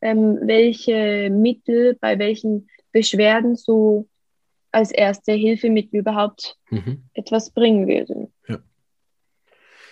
[0.00, 4.08] ähm, welche Mittel bei welchen Beschwerden so
[4.72, 7.02] als erste Hilfemittel überhaupt mhm.
[7.12, 8.32] etwas bringen würden.
[8.48, 8.58] Ja.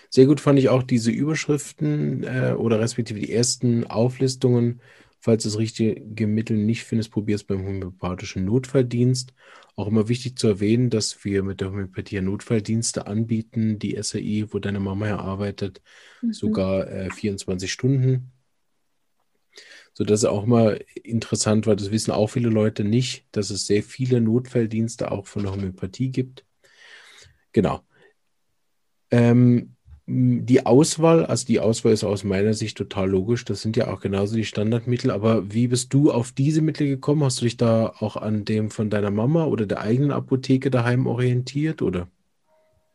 [0.08, 4.80] Sehr gut fand ich auch diese Überschriften äh, oder respektive die ersten Auflistungen
[5.20, 9.34] Falls du das richtige Mittel nicht findest, probier es beim homöopathischen Notfalldienst.
[9.74, 14.58] Auch immer wichtig zu erwähnen, dass wir mit der Homöopathie Notfalldienste anbieten, die SAI, wo
[14.58, 15.82] deine Mama ja arbeitet,
[16.22, 16.32] mhm.
[16.32, 18.32] sogar äh, 24 Stunden.
[19.94, 23.66] So, das ist auch immer interessant, weil das wissen auch viele Leute nicht, dass es
[23.66, 26.44] sehr viele Notfalldienste auch von der Homöopathie gibt.
[27.52, 27.82] Genau.
[29.10, 29.75] Ähm,
[30.08, 33.44] die Auswahl, also die Auswahl ist aus meiner Sicht total logisch.
[33.44, 35.10] Das sind ja auch genauso die Standardmittel.
[35.10, 37.24] Aber wie bist du auf diese Mittel gekommen?
[37.24, 41.08] Hast du dich da auch an dem von deiner Mama oder der eigenen Apotheke daheim
[41.08, 42.06] orientiert, oder?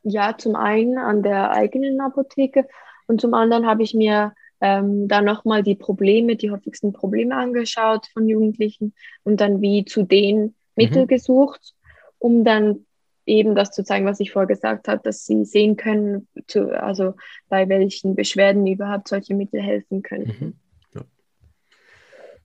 [0.04, 2.66] Ja, zum einen an der eigenen Apotheke
[3.08, 8.08] und zum anderen habe ich mir ähm, da nochmal die Probleme, die häufigsten Probleme angeschaut
[8.14, 8.94] von Jugendlichen
[9.24, 11.08] und dann wie zu den Mittel mhm.
[11.08, 11.74] gesucht,
[12.20, 12.86] um dann
[13.32, 17.16] eben das zu zeigen, was ich vorher gesagt habe, dass sie sehen können, zu, also
[17.48, 20.36] bei welchen Beschwerden überhaupt solche Mittel helfen können.
[20.40, 20.54] Mhm.
[20.94, 21.06] Ja.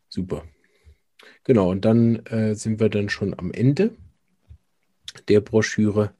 [0.09, 0.45] Super.
[1.45, 3.91] Genau, und dann äh, sind wir dann schon am Ende
[5.29, 6.13] der Broschüre.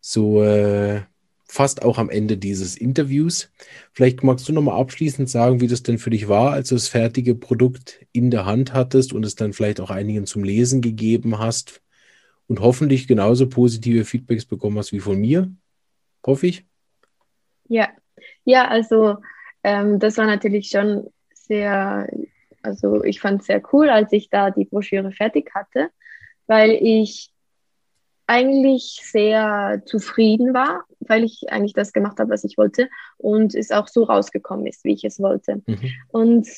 [0.00, 1.02] So äh,
[1.44, 3.50] fast auch am Ende dieses Interviews.
[3.92, 6.88] Vielleicht magst du nochmal abschließend sagen, wie das denn für dich war, als du das
[6.88, 11.38] fertige Produkt in der Hand hattest und es dann vielleicht auch einigen zum Lesen gegeben
[11.38, 11.82] hast
[12.48, 15.50] und hoffentlich genauso positive Feedbacks bekommen hast wie von mir.
[16.24, 16.66] Hoffe ich.
[17.68, 17.88] Ja,
[18.44, 19.16] ja, also
[19.62, 22.08] ähm, das war natürlich schon sehr,
[22.62, 25.90] also ich fand es sehr cool, als ich da die Broschüre fertig hatte,
[26.46, 27.32] weil ich
[28.28, 32.88] eigentlich sehr zufrieden war, weil ich eigentlich das gemacht habe, was ich wollte
[33.18, 35.62] und es auch so rausgekommen ist, wie ich es wollte.
[35.66, 35.92] Mhm.
[36.08, 36.48] Und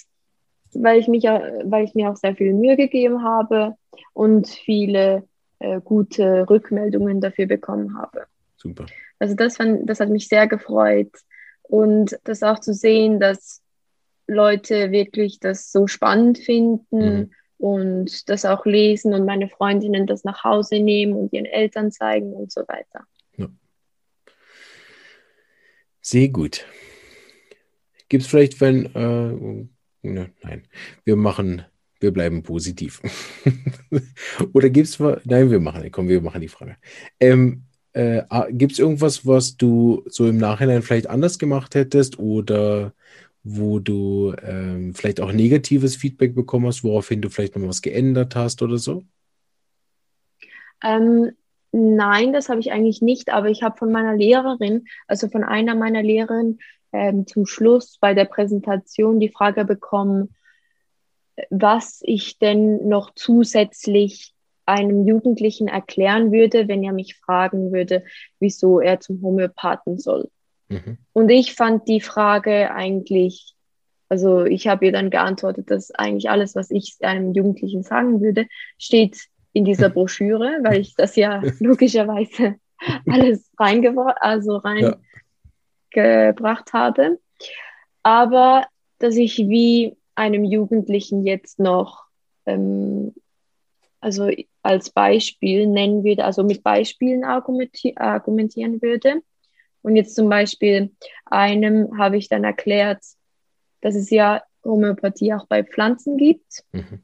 [0.72, 3.74] weil ich mich, weil ich mir auch sehr viel Mühe gegeben habe
[4.12, 5.26] und viele
[5.60, 8.26] äh, gute Rückmeldungen dafür bekommen habe.
[8.56, 8.86] Super.
[9.18, 11.12] Also das, fand, das hat mich sehr gefreut
[11.62, 13.62] und das auch zu sehen, dass
[14.26, 17.30] Leute wirklich das so spannend finden mhm.
[17.56, 22.32] und das auch lesen und meine Freundinnen das nach Hause nehmen und ihren Eltern zeigen
[22.32, 23.06] und so weiter.
[23.36, 23.48] Ja.
[26.00, 26.66] Sehr gut.
[28.08, 30.68] Gibt es vielleicht, wenn, äh, ne, nein,
[31.04, 31.64] wir machen
[32.00, 33.00] wir bleiben positiv.
[34.52, 36.76] Oder gibt es, nein, wir machen, komm, wir machen die Frage.
[37.18, 42.92] Ähm, äh, gibt es irgendwas, was du so im Nachhinein vielleicht anders gemacht hättest oder
[43.42, 48.36] wo du ähm, vielleicht auch negatives Feedback bekommen hast, woraufhin du vielleicht noch was geändert
[48.36, 49.04] hast oder so?
[50.84, 51.32] Ähm,
[51.72, 55.74] nein, das habe ich eigentlich nicht, aber ich habe von meiner Lehrerin, also von einer
[55.74, 56.60] meiner Lehrerinnen,
[56.92, 60.34] ähm, zum Schluss bei der Präsentation die Frage bekommen,
[61.50, 64.34] was ich denn noch zusätzlich
[64.66, 68.04] einem Jugendlichen erklären würde, wenn er mich fragen würde,
[68.38, 70.28] wieso er zum Homöopathen soll.
[70.68, 70.98] Mhm.
[71.14, 73.54] Und ich fand die Frage eigentlich,
[74.10, 78.46] also ich habe ihr dann geantwortet, dass eigentlich alles, was ich einem Jugendlichen sagen würde,
[78.78, 82.56] steht in dieser Broschüre, weil ich das ja logischerweise
[83.08, 86.72] alles reingebracht, also reingebracht ja.
[86.72, 87.18] habe.
[88.02, 88.64] Aber
[88.98, 92.04] dass ich wie einem Jugendlichen jetzt noch
[92.44, 93.14] ähm,
[94.00, 94.30] also
[94.62, 99.22] als Beispiel nennen würde, also mit Beispielen argumenti argumentieren würde.
[99.82, 100.92] Und jetzt zum Beispiel
[101.24, 103.02] einem habe ich dann erklärt,
[103.80, 107.02] dass es ja Homöopathie auch bei Pflanzen gibt mhm.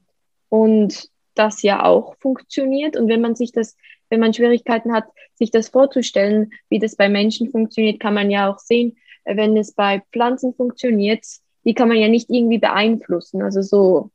[0.49, 2.95] und das ja auch funktioniert.
[2.97, 3.75] Und wenn man sich das,
[4.09, 8.51] wenn man Schwierigkeiten hat, sich das vorzustellen, wie das bei Menschen funktioniert, kann man ja
[8.51, 11.25] auch sehen, wenn es bei Pflanzen funktioniert,
[11.65, 13.41] die kann man ja nicht irgendwie beeinflussen.
[13.41, 14.11] Also so,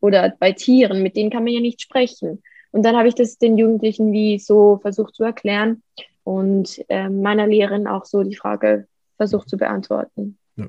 [0.00, 2.42] oder bei Tieren, mit denen kann man ja nicht sprechen.
[2.72, 5.82] Und dann habe ich das den Jugendlichen wie so versucht zu erklären
[6.24, 8.86] und äh, meiner Lehrerin auch so die Frage
[9.16, 10.38] versucht zu beantworten.
[10.56, 10.68] Ja.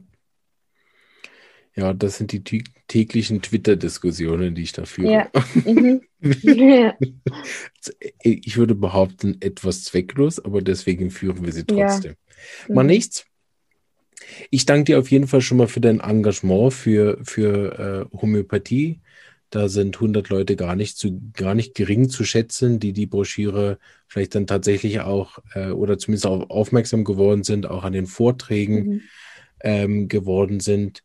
[1.76, 2.44] Ja, das sind die
[2.88, 5.12] täglichen Twitter-Diskussionen, die ich da führe.
[5.12, 5.30] Ja.
[5.66, 6.02] Mhm.
[8.22, 12.16] ich würde behaupten, etwas zwecklos, aber deswegen führen wir sie trotzdem.
[12.68, 12.76] Ja.
[12.76, 12.90] Mal mhm.
[12.90, 13.26] nichts.
[14.50, 19.00] Ich danke dir auf jeden Fall schon mal für dein Engagement für, für äh, Homöopathie.
[19.50, 23.80] Da sind 100 Leute gar nicht, zu, gar nicht gering zu schätzen, die die Broschüre
[24.08, 28.76] vielleicht dann tatsächlich auch äh, oder zumindest auch aufmerksam geworden sind, auch an den Vorträgen
[28.88, 29.02] mhm.
[29.62, 31.04] ähm, geworden sind.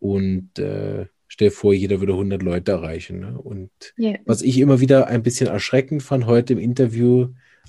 [0.00, 3.20] Und äh, stell vor, jeder würde 100 Leute erreichen.
[3.20, 3.38] Ne?
[3.38, 4.18] Und yeah.
[4.24, 7.28] was ich immer wieder ein bisschen erschreckend fand heute im Interview,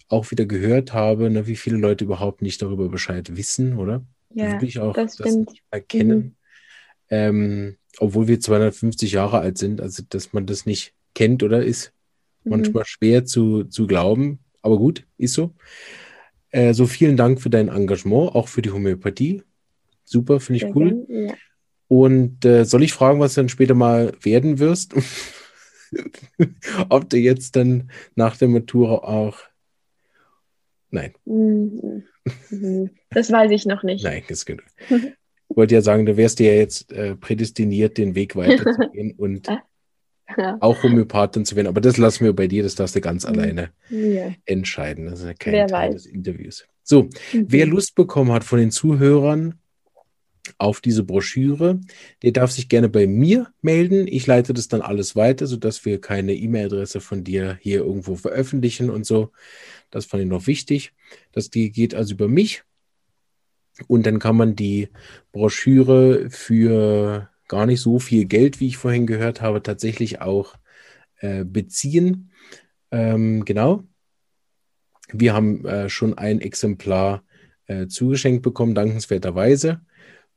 [0.10, 4.04] auch wieder gehört habe, ne, wie viele Leute überhaupt nicht darüber Bescheid wissen, oder?
[4.34, 5.38] Ja, wirklich auch das, das
[5.72, 6.18] erkennen.
[6.20, 6.36] Mhm.
[7.10, 11.94] Ähm, obwohl wir 250 Jahre alt sind, also dass man das nicht kennt oder ist
[12.44, 12.52] mhm.
[12.52, 14.40] manchmal schwer zu, zu glauben.
[14.62, 15.54] Aber gut, ist so.
[16.52, 19.44] Äh, so vielen Dank für dein Engagement, auch für die Homöopathie.
[20.04, 21.06] Super, finde ich Sehr cool.
[21.10, 21.34] ja.
[21.90, 24.94] Und äh, soll ich fragen, was du dann später mal werden wirst?
[26.90, 29.40] Ob du jetzt dann nach der Matura auch.
[30.90, 31.14] Nein.
[31.26, 32.04] Mhm.
[32.50, 32.90] Mhm.
[33.10, 34.04] Das weiß ich noch nicht.
[34.04, 34.66] Nein, das ist genug.
[35.50, 40.58] Ich wollte ja sagen, du wärst ja jetzt äh, prädestiniert, den Weg weiterzugehen und ja.
[40.60, 41.68] auch Homöopathin zu werden.
[41.68, 43.30] Aber das lassen wir bei dir, das darfst du ganz mhm.
[43.32, 44.34] alleine ja.
[44.46, 45.06] entscheiden.
[45.06, 46.04] Das ist ja kein wer Teil weiß.
[46.04, 46.68] des Interviews.
[46.84, 47.46] So, mhm.
[47.48, 49.56] wer Lust bekommen hat von den Zuhörern
[50.58, 51.80] auf diese Broschüre,
[52.24, 54.08] der darf sich gerne bei mir melden.
[54.08, 58.90] Ich leite das dann alles weiter, sodass wir keine E-Mail-Adresse von dir hier irgendwo veröffentlichen
[58.90, 59.32] und so.
[59.90, 60.94] Das fand ich noch wichtig.
[61.32, 62.64] Das geht also über mich.
[63.88, 64.90] Und dann kann man die
[65.32, 70.56] Broschüre für gar nicht so viel Geld, wie ich vorhin gehört habe, tatsächlich auch
[71.20, 72.32] äh, beziehen.
[72.92, 73.84] Ähm, genau.
[75.12, 77.24] Wir haben äh, schon ein Exemplar
[77.68, 79.82] äh, zugeschenkt bekommen, dankenswerterweise.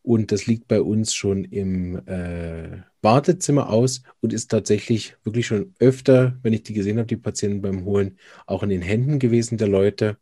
[0.03, 5.75] Und das liegt bei uns schon im äh, Wartezimmer aus und ist tatsächlich wirklich schon
[5.79, 9.59] öfter, wenn ich die gesehen habe, die Patienten beim Holen, auch in den Händen gewesen
[9.59, 10.17] der Leute.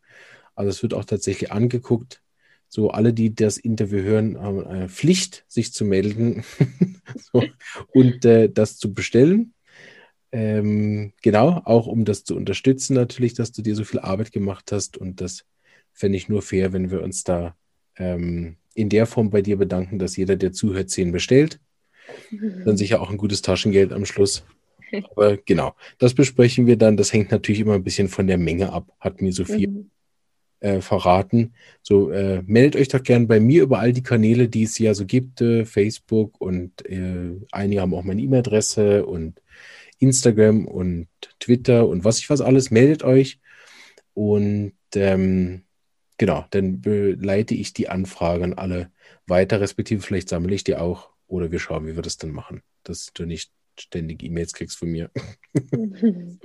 [0.54, 2.22] Also es wird auch tatsächlich angeguckt.
[2.68, 6.44] So, alle, die das Interview hören, haben eine Pflicht, sich zu melden
[7.32, 7.44] so,
[7.92, 9.54] und äh, das zu bestellen.
[10.32, 14.72] Ähm, genau, auch um das zu unterstützen, natürlich, dass du dir so viel Arbeit gemacht
[14.72, 14.98] hast.
[14.98, 15.46] Und das
[15.92, 17.56] fände ich nur fair, wenn wir uns da
[17.96, 21.58] ähm, in der Form bei dir bedanken, dass jeder, der zuhört, zehn bestellt.
[22.64, 24.44] Dann sicher auch ein gutes Taschengeld am Schluss.
[25.10, 26.96] Aber genau, das besprechen wir dann.
[26.96, 29.90] Das hängt natürlich immer ein bisschen von der Menge ab, hat mir Sophie mhm.
[30.60, 31.54] äh, verraten.
[31.82, 34.94] So, äh, meldet euch doch gern bei mir über all die Kanäle, die es ja
[34.94, 39.42] so gibt, äh, Facebook und äh, einige haben auch meine E-Mail-Adresse und
[39.98, 41.08] Instagram und
[41.40, 42.70] Twitter und was ich was alles.
[42.70, 43.40] Meldet euch
[44.14, 45.64] und ähm,
[46.18, 48.90] Genau, dann leite ich die Anfragen alle
[49.26, 52.62] weiter, respektive vielleicht sammle ich die auch oder wir schauen, wie wir das dann machen,
[52.82, 55.10] dass du nicht ständig E-Mails kriegst von mir.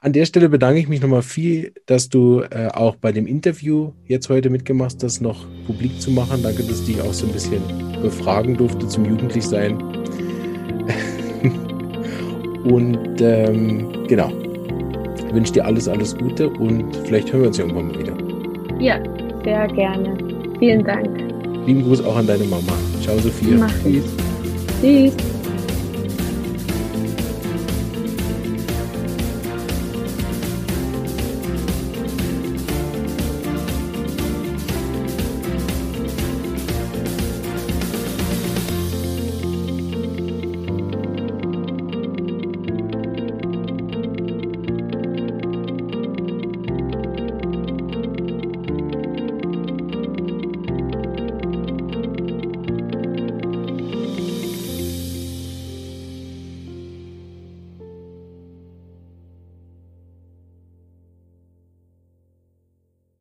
[0.00, 3.94] An der Stelle bedanke ich mich nochmal viel, dass du äh, auch bei dem Interview
[4.06, 6.40] jetzt heute mitgemacht hast, noch publik zu machen.
[6.42, 7.62] Danke, dass ich dich auch so ein bisschen
[8.00, 9.76] befragen durfte zum Jugendlichsein.
[12.64, 14.32] und ähm, genau,
[15.16, 18.27] ich wünsche dir alles, alles Gute und vielleicht hören wir uns irgendwann mal wieder.
[18.78, 19.00] Ja,
[19.44, 20.16] sehr gerne.
[20.58, 21.08] Vielen Dank.
[21.66, 22.72] Lieben Gruß auch an deine Mama.
[23.02, 23.56] Ciao, Sophia.
[23.58, 24.04] Mach Tschüss.
[24.80, 25.37] Tschüss.